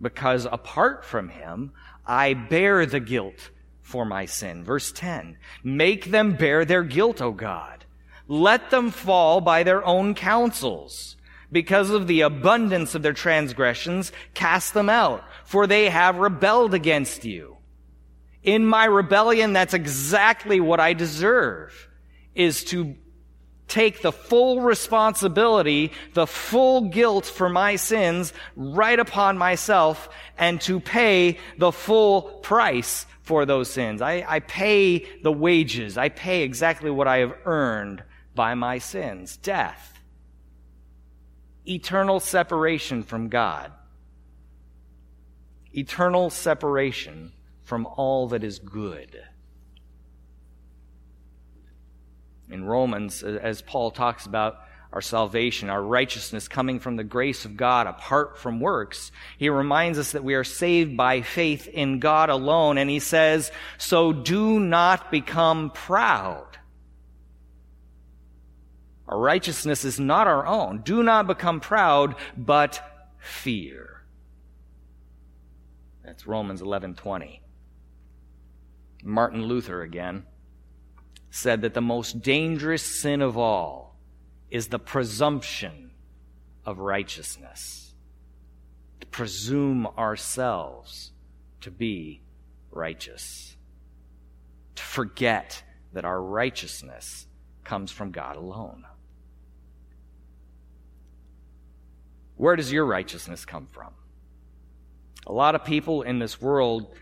Because 0.00 0.46
apart 0.50 1.04
from 1.04 1.28
him, 1.28 1.72
I 2.06 2.34
bear 2.34 2.86
the 2.86 3.00
guilt 3.00 3.50
for 3.80 4.04
my 4.04 4.26
sin. 4.26 4.64
Verse 4.64 4.92
10 4.92 5.36
Make 5.62 6.06
them 6.06 6.36
bear 6.36 6.64
their 6.64 6.82
guilt, 6.82 7.22
O 7.22 7.32
God. 7.32 7.84
Let 8.28 8.70
them 8.70 8.90
fall 8.90 9.40
by 9.40 9.62
their 9.62 9.84
own 9.84 10.14
counsels. 10.14 11.16
Because 11.52 11.90
of 11.90 12.08
the 12.08 12.22
abundance 12.22 12.96
of 12.96 13.02
their 13.02 13.12
transgressions, 13.12 14.10
cast 14.34 14.74
them 14.74 14.88
out, 14.88 15.22
for 15.44 15.66
they 15.66 15.88
have 15.88 16.18
rebelled 16.18 16.74
against 16.74 17.24
you. 17.24 17.56
In 18.42 18.66
my 18.66 18.84
rebellion, 18.84 19.52
that's 19.52 19.72
exactly 19.72 20.58
what 20.58 20.80
I 20.80 20.92
deserve, 20.92 21.88
is 22.34 22.64
to 22.64 22.96
take 23.68 24.02
the 24.02 24.12
full 24.12 24.60
responsibility, 24.60 25.92
the 26.14 26.26
full 26.26 26.82
guilt 26.82 27.26
for 27.26 27.48
my 27.48 27.76
sins 27.76 28.32
right 28.54 28.98
upon 28.98 29.38
myself 29.38 30.08
and 30.38 30.60
to 30.62 30.80
pay 30.80 31.38
the 31.58 31.72
full 31.72 32.22
price 32.22 33.06
for 33.22 33.44
those 33.44 33.68
sins. 33.68 34.00
I, 34.00 34.24
I 34.26 34.40
pay 34.40 35.04
the 35.22 35.32
wages. 35.32 35.98
I 35.98 36.08
pay 36.08 36.42
exactly 36.42 36.90
what 36.90 37.08
I 37.08 37.18
have 37.18 37.36
earned 37.44 38.04
by 38.34 38.54
my 38.54 38.78
sins. 38.78 39.36
Death. 39.36 39.98
Eternal 41.66 42.20
separation 42.20 43.02
from 43.02 43.28
God. 43.28 43.72
Eternal 45.72 46.30
separation 46.30 47.32
from 47.64 47.86
all 47.86 48.28
that 48.28 48.44
is 48.44 48.60
good. 48.60 49.20
In 52.50 52.64
Romans, 52.64 53.22
as 53.22 53.62
Paul 53.62 53.90
talks 53.90 54.26
about 54.26 54.58
our 54.92 55.00
salvation, 55.02 55.68
our 55.68 55.82
righteousness 55.82 56.48
coming 56.48 56.78
from 56.80 56.96
the 56.96 57.04
grace 57.04 57.44
of 57.44 57.56
God 57.56 57.86
apart 57.86 58.38
from 58.38 58.60
works, 58.60 59.10
he 59.36 59.48
reminds 59.48 59.98
us 59.98 60.12
that 60.12 60.24
we 60.24 60.34
are 60.34 60.44
saved 60.44 60.96
by 60.96 61.22
faith 61.22 61.68
in 61.68 61.98
God 61.98 62.30
alone. 62.30 62.78
And 62.78 62.88
he 62.88 63.00
says, 63.00 63.50
so 63.78 64.12
do 64.12 64.60
not 64.60 65.10
become 65.10 65.70
proud. 65.70 66.46
Our 69.08 69.18
righteousness 69.18 69.84
is 69.84 70.00
not 70.00 70.26
our 70.26 70.46
own. 70.46 70.82
Do 70.82 71.02
not 71.02 71.26
become 71.26 71.60
proud, 71.60 72.16
but 72.36 72.80
fear. 73.18 74.02
That's 76.04 76.26
Romans 76.26 76.62
11:20. 76.62 77.40
Martin 79.04 79.44
Luther 79.44 79.82
again 79.82 80.24
said 81.36 81.60
that 81.60 81.74
the 81.74 81.82
most 81.82 82.22
dangerous 82.22 82.82
sin 82.82 83.20
of 83.20 83.36
all 83.36 83.94
is 84.50 84.68
the 84.68 84.78
presumption 84.78 85.90
of 86.64 86.78
righteousness. 86.78 87.92
To 89.00 89.06
presume 89.08 89.86
ourselves 89.98 91.12
to 91.60 91.70
be 91.70 92.22
righteous. 92.70 93.54
To 94.76 94.82
forget 94.82 95.62
that 95.92 96.06
our 96.06 96.22
righteousness 96.22 97.26
comes 97.64 97.92
from 97.92 98.12
God 98.12 98.36
alone. 98.36 98.84
Where 102.36 102.56
does 102.56 102.72
your 102.72 102.86
righteousness 102.86 103.44
come 103.44 103.68
from? 103.70 103.92
A 105.26 105.32
lot 105.32 105.54
of 105.54 105.64
people 105.64 106.00
in 106.00 106.18
this 106.18 106.40
world 106.40 106.94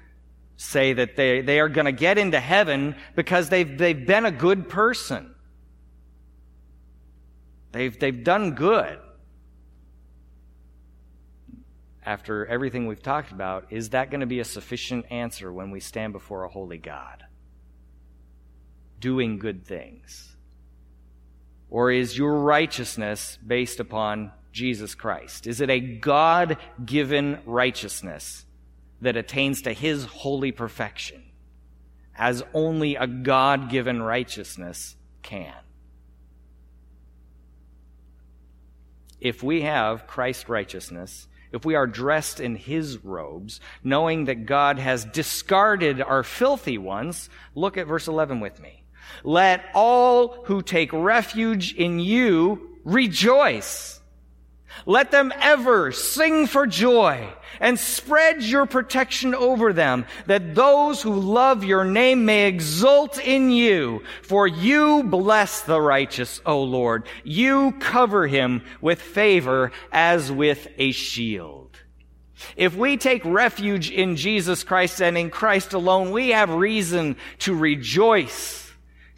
say 0.56 0.92
that 0.92 1.16
they, 1.16 1.40
they 1.40 1.60
are 1.60 1.68
going 1.68 1.86
to 1.86 1.92
get 1.92 2.18
into 2.18 2.38
heaven 2.38 2.96
because 3.16 3.48
they've, 3.48 3.76
they've 3.76 4.06
been 4.06 4.24
a 4.24 4.30
good 4.30 4.68
person. 4.68 5.34
They've, 7.72 7.98
they've 7.98 8.22
done 8.22 8.52
good. 8.52 8.98
After 12.06 12.46
everything 12.46 12.86
we've 12.86 13.02
talked 13.02 13.32
about, 13.32 13.72
is 13.72 13.90
that 13.90 14.10
going 14.10 14.20
to 14.20 14.26
be 14.26 14.40
a 14.40 14.44
sufficient 14.44 15.06
answer 15.10 15.52
when 15.52 15.70
we 15.70 15.80
stand 15.80 16.12
before 16.12 16.44
a 16.44 16.48
holy 16.48 16.78
God? 16.78 17.24
Doing 19.00 19.38
good 19.38 19.66
things. 19.66 20.36
Or 21.70 21.90
is 21.90 22.16
your 22.16 22.40
righteousness 22.40 23.38
based 23.44 23.80
upon 23.80 24.30
Jesus 24.52 24.94
Christ? 24.94 25.46
Is 25.48 25.60
it 25.60 25.70
a 25.70 25.80
God 25.80 26.58
given 26.84 27.40
righteousness? 27.44 28.46
That 29.04 29.16
attains 29.16 29.62
to 29.62 29.72
his 29.72 30.04
holy 30.04 30.52
perfection 30.52 31.22
as 32.16 32.42
only 32.52 32.96
a 32.96 33.06
God 33.06 33.70
given 33.70 34.02
righteousness 34.02 34.96
can. 35.22 35.54
If 39.20 39.42
we 39.42 39.62
have 39.62 40.06
Christ's 40.06 40.48
righteousness, 40.48 41.26
if 41.50 41.64
we 41.64 41.74
are 41.76 41.86
dressed 41.86 42.40
in 42.40 42.56
his 42.56 43.02
robes, 43.04 43.60
knowing 43.82 44.26
that 44.26 44.46
God 44.46 44.78
has 44.78 45.04
discarded 45.04 46.02
our 46.02 46.22
filthy 46.22 46.78
ones, 46.78 47.30
look 47.54 47.78
at 47.78 47.86
verse 47.86 48.06
11 48.06 48.40
with 48.40 48.60
me. 48.60 48.84
Let 49.22 49.64
all 49.74 50.44
who 50.44 50.62
take 50.62 50.92
refuge 50.92 51.74
in 51.74 52.00
you 52.00 52.78
rejoice. 52.84 54.00
Let 54.86 55.10
them 55.10 55.32
ever 55.40 55.92
sing 55.92 56.46
for 56.46 56.66
joy 56.66 57.28
and 57.60 57.78
spread 57.78 58.42
your 58.42 58.66
protection 58.66 59.34
over 59.34 59.72
them 59.72 60.06
that 60.26 60.54
those 60.54 61.02
who 61.02 61.14
love 61.14 61.64
your 61.64 61.84
name 61.84 62.24
may 62.24 62.46
exult 62.46 63.18
in 63.18 63.50
you. 63.50 64.02
For 64.22 64.46
you 64.46 65.04
bless 65.04 65.62
the 65.62 65.80
righteous, 65.80 66.40
O 66.44 66.62
Lord. 66.62 67.06
You 67.22 67.72
cover 67.72 68.26
him 68.26 68.62
with 68.80 69.00
favor 69.00 69.72
as 69.92 70.30
with 70.30 70.68
a 70.78 70.92
shield. 70.92 71.76
If 72.56 72.76
we 72.76 72.96
take 72.96 73.24
refuge 73.24 73.90
in 73.90 74.16
Jesus 74.16 74.64
Christ 74.64 75.00
and 75.00 75.16
in 75.16 75.30
Christ 75.30 75.72
alone, 75.72 76.10
we 76.10 76.30
have 76.30 76.50
reason 76.50 77.16
to 77.40 77.54
rejoice 77.54 78.63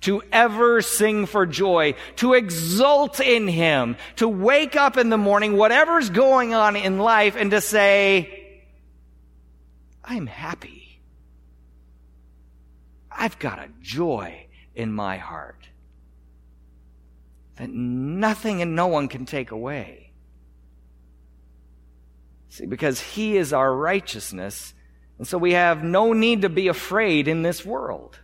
to 0.03 0.23
ever 0.31 0.83
sing 0.83 1.27
for 1.27 1.47
joy, 1.47 1.95
to 2.17 2.35
exult 2.35 3.21
in 3.21 3.49
Him, 3.49 3.97
to 4.17 4.29
wake 4.29 4.77
up 4.77 4.97
in 4.97 5.09
the 5.09 5.19
morning, 5.19 5.57
whatever's 5.57 6.11
going 6.11 6.55
on 6.55 6.77
in 6.77 6.99
life, 6.99 7.37
and 7.37 7.51
to 7.51 7.61
say, 7.61 8.63
I'm 10.05 10.27
happy. 10.27 11.01
I've 13.11 13.39
got 13.39 13.59
a 13.59 13.69
joy 13.81 14.47
in 14.75 14.93
my 14.93 15.17
heart 15.17 15.69
that 17.57 17.71
nothing 17.71 18.61
and 18.61 18.77
no 18.77 18.87
one 18.87 19.09
can 19.09 19.25
take 19.25 19.51
away. 19.51 20.11
See, 22.51 22.67
because 22.67 23.01
He 23.01 23.37
is 23.37 23.53
our 23.53 23.75
righteousness, 23.75 24.75
and 25.19 25.27
so 25.27 25.39
we 25.39 25.53
have 25.53 25.83
no 25.83 26.13
need 26.13 26.43
to 26.43 26.49
be 26.51 26.69
afraid 26.69 27.29
in 27.29 27.43
this 27.43 27.65
world. 27.65 28.19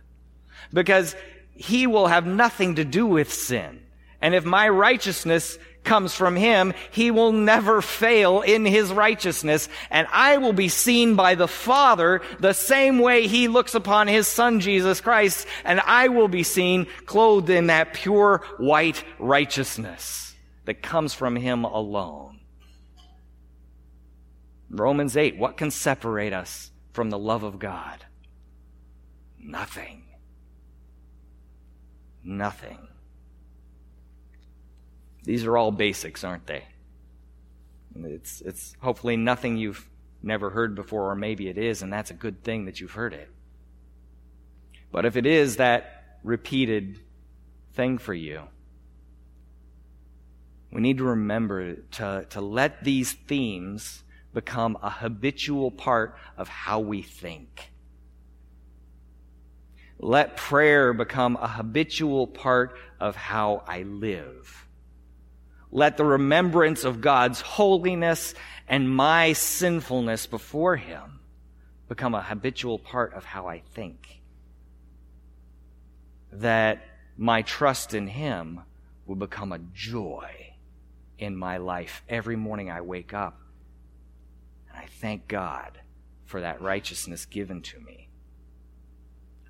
Because 0.71 1.15
he 1.55 1.87
will 1.87 2.07
have 2.07 2.25
nothing 2.25 2.75
to 2.75 2.85
do 2.85 3.05
with 3.05 3.31
sin. 3.31 3.81
And 4.21 4.33
if 4.33 4.45
my 4.45 4.69
righteousness 4.69 5.57
comes 5.83 6.15
from 6.15 6.35
him, 6.35 6.73
he 6.91 7.11
will 7.11 7.33
never 7.33 7.81
fail 7.81 8.41
in 8.41 8.65
his 8.65 8.91
righteousness. 8.91 9.67
And 9.89 10.07
I 10.11 10.37
will 10.37 10.53
be 10.53 10.69
seen 10.69 11.15
by 11.15 11.35
the 11.35 11.47
Father 11.47 12.21
the 12.39 12.53
same 12.53 12.99
way 12.99 13.27
he 13.27 13.47
looks 13.49 13.75
upon 13.75 14.07
his 14.07 14.27
son 14.27 14.61
Jesus 14.61 15.01
Christ. 15.01 15.45
And 15.65 15.81
I 15.81 16.07
will 16.07 16.29
be 16.29 16.43
seen 16.43 16.87
clothed 17.05 17.49
in 17.49 17.67
that 17.67 17.93
pure 17.93 18.41
white 18.57 19.03
righteousness 19.19 20.33
that 20.65 20.81
comes 20.81 21.13
from 21.13 21.35
him 21.35 21.65
alone. 21.65 22.39
Romans 24.69 25.17
8, 25.17 25.37
what 25.37 25.57
can 25.57 25.69
separate 25.69 26.33
us 26.33 26.71
from 26.93 27.09
the 27.09 27.19
love 27.19 27.43
of 27.43 27.59
God? 27.59 28.05
Nothing 29.37 30.02
nothing. 32.23 32.79
These 35.23 35.45
are 35.45 35.57
all 35.57 35.71
basics, 35.71 36.23
aren't 36.23 36.47
they? 36.47 36.65
It's, 37.95 38.41
it's 38.41 38.75
hopefully 38.81 39.17
nothing 39.17 39.57
you've 39.57 39.87
never 40.21 40.49
heard 40.49 40.75
before, 40.75 41.11
or 41.11 41.15
maybe 41.15 41.47
it 41.47 41.57
is, 41.57 41.81
and 41.81 41.91
that's 41.91 42.11
a 42.11 42.15
good 42.15 42.43
thing 42.43 42.65
that 42.65 42.79
you've 42.79 42.91
heard 42.91 43.13
it. 43.13 43.29
But 44.91 45.05
if 45.05 45.15
it 45.15 45.25
is 45.25 45.57
that 45.57 46.03
repeated 46.23 46.99
thing 47.73 47.97
for 47.97 48.13
you. 48.13 48.43
We 50.71 50.81
need 50.81 50.97
to 50.97 51.03
remember 51.03 51.75
to, 51.75 52.25
to 52.29 52.41
let 52.41 52.83
these 52.83 53.11
themes 53.11 54.03
become 54.33 54.77
a 54.81 54.89
habitual 54.89 55.69
part 55.69 56.17
of 56.37 56.47
how 56.47 56.79
we 56.79 57.01
think. 57.01 57.72
Let 60.03 60.35
prayer 60.35 60.91
become 60.91 61.37
a 61.37 61.47
habitual 61.47 62.27
part 62.27 62.75
of 62.99 63.15
how 63.15 63.63
I 63.65 63.83
live. 63.83 64.67
Let 65.71 65.95
the 65.95 66.03
remembrance 66.03 66.83
of 66.83 66.99
God's 66.99 67.39
holiness 67.39 68.35
and 68.67 68.93
my 68.93 69.31
sinfulness 69.31 70.27
before 70.27 70.75
Him 70.75 71.21
become 71.87 72.15
a 72.15 72.21
habitual 72.21 72.79
part 72.79 73.13
of 73.13 73.23
how 73.23 73.47
I 73.47 73.59
think. 73.59 74.21
That 76.33 76.85
my 77.15 77.41
trust 77.41 77.93
in 77.93 78.07
Him 78.07 78.59
will 79.05 79.15
become 79.15 79.53
a 79.53 79.59
joy 79.73 80.55
in 81.17 81.33
my 81.33 81.55
life 81.55 82.03
every 82.09 82.35
morning 82.35 82.69
I 82.69 82.81
wake 82.81 83.13
up. 83.13 83.39
And 84.69 84.77
I 84.77 84.85
thank 84.85 85.29
God 85.29 85.79
for 86.25 86.41
that 86.41 86.61
righteousness 86.61 87.25
given 87.25 87.61
to 87.61 87.79
me. 87.79 88.09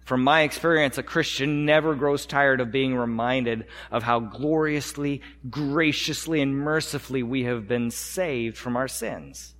From 0.05 0.23
my 0.23 0.41
experience, 0.41 0.97
a 0.97 1.03
Christian 1.03 1.65
never 1.65 1.95
grows 1.95 2.25
tired 2.25 2.59
of 2.59 2.71
being 2.71 2.95
reminded 2.95 3.67
of 3.89 4.03
how 4.03 4.19
gloriously, 4.19 5.21
graciously, 5.49 6.41
and 6.41 6.55
mercifully 6.55 7.23
we 7.23 7.43
have 7.43 7.67
been 7.67 7.89
saved 7.89 8.57
from 8.57 8.75
our 8.75 8.89
sins. 8.89 9.55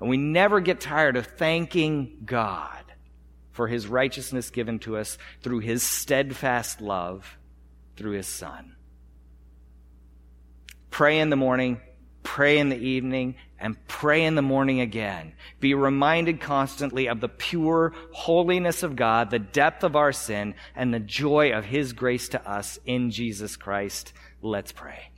And 0.00 0.08
we 0.08 0.16
never 0.16 0.60
get 0.60 0.80
tired 0.80 1.16
of 1.16 1.26
thanking 1.26 2.22
God 2.24 2.84
for 3.52 3.68
his 3.68 3.86
righteousness 3.86 4.50
given 4.50 4.78
to 4.80 4.96
us 4.96 5.18
through 5.42 5.60
his 5.60 5.82
steadfast 5.82 6.80
love 6.80 7.38
through 7.96 8.12
his 8.12 8.26
Son. 8.26 8.76
Pray 10.90 11.18
in 11.18 11.30
the 11.30 11.36
morning, 11.36 11.80
pray 12.26 12.58
in 12.58 12.68
the 12.68 12.76
evening, 12.76 13.36
and 13.58 13.76
pray 13.86 14.24
in 14.24 14.34
the 14.34 14.42
morning 14.42 14.80
again. 14.80 15.32
Be 15.60 15.74
reminded 15.74 16.40
constantly 16.40 17.06
of 17.06 17.20
the 17.20 17.28
pure 17.28 17.94
holiness 18.10 18.82
of 18.82 18.96
God, 18.96 19.30
the 19.30 19.38
depth 19.38 19.84
of 19.84 19.94
our 19.94 20.12
sin, 20.12 20.54
and 20.74 20.92
the 20.92 20.98
joy 20.98 21.52
of 21.52 21.64
His 21.64 21.92
grace 21.92 22.28
to 22.30 22.50
us 22.50 22.80
in 22.84 23.12
Jesus 23.12 23.56
Christ. 23.56 24.12
Let's 24.42 24.72
pray. 24.72 25.10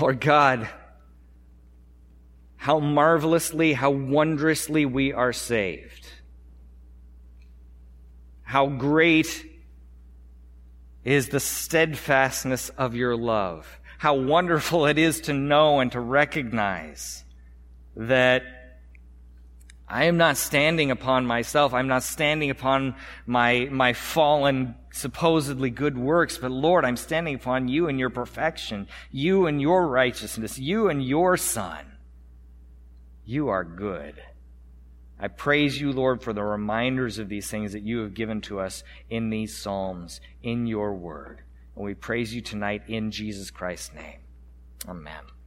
Lord 0.00 0.20
God, 0.20 0.68
how 2.56 2.80
marvelously, 2.80 3.74
how 3.74 3.90
wondrously 3.90 4.86
we 4.86 5.12
are 5.12 5.34
saved. 5.34 6.06
How 8.42 8.68
great 8.68 9.44
is 11.04 11.28
the 11.28 11.40
steadfastness 11.40 12.70
of 12.70 12.94
your 12.94 13.14
love. 13.14 13.78
How 13.98 14.14
wonderful 14.14 14.86
it 14.86 14.96
is 14.96 15.20
to 15.22 15.32
know 15.32 15.80
and 15.80 15.92
to 15.92 16.00
recognize 16.00 17.24
that 17.96 18.44
I 19.88 20.04
am 20.04 20.18
not 20.18 20.36
standing 20.36 20.90
upon 20.90 21.26
myself. 21.26 21.72
I'm 21.72 21.88
not 21.88 22.02
standing 22.02 22.50
upon 22.50 22.94
my, 23.26 23.68
my 23.70 23.94
fallen, 23.94 24.76
supposedly 24.92 25.70
good 25.70 25.96
works, 25.96 26.38
but 26.38 26.50
Lord, 26.50 26.84
I'm 26.84 26.96
standing 26.96 27.34
upon 27.34 27.68
you 27.68 27.88
and 27.88 27.98
your 27.98 28.10
perfection, 28.10 28.86
you 29.10 29.46
and 29.46 29.60
your 29.60 29.88
righteousness, 29.88 30.58
you 30.58 30.88
and 30.88 31.02
your 31.04 31.36
Son. 31.36 31.84
You 33.24 33.48
are 33.48 33.64
good. 33.64 34.22
I 35.18 35.28
praise 35.28 35.80
you, 35.80 35.90
Lord, 35.90 36.22
for 36.22 36.32
the 36.32 36.44
reminders 36.44 37.18
of 37.18 37.28
these 37.28 37.50
things 37.50 37.72
that 37.72 37.82
you 37.82 38.00
have 38.00 38.14
given 38.14 38.40
to 38.42 38.60
us 38.60 38.84
in 39.10 39.30
these 39.30 39.56
Psalms, 39.56 40.20
in 40.42 40.66
your 40.66 40.94
word. 40.94 41.42
And 41.78 41.86
we 41.86 41.94
praise 41.94 42.34
you 42.34 42.40
tonight 42.40 42.82
in 42.88 43.12
Jesus 43.12 43.52
Christ's 43.52 43.94
name. 43.94 44.18
Amen. 44.88 45.37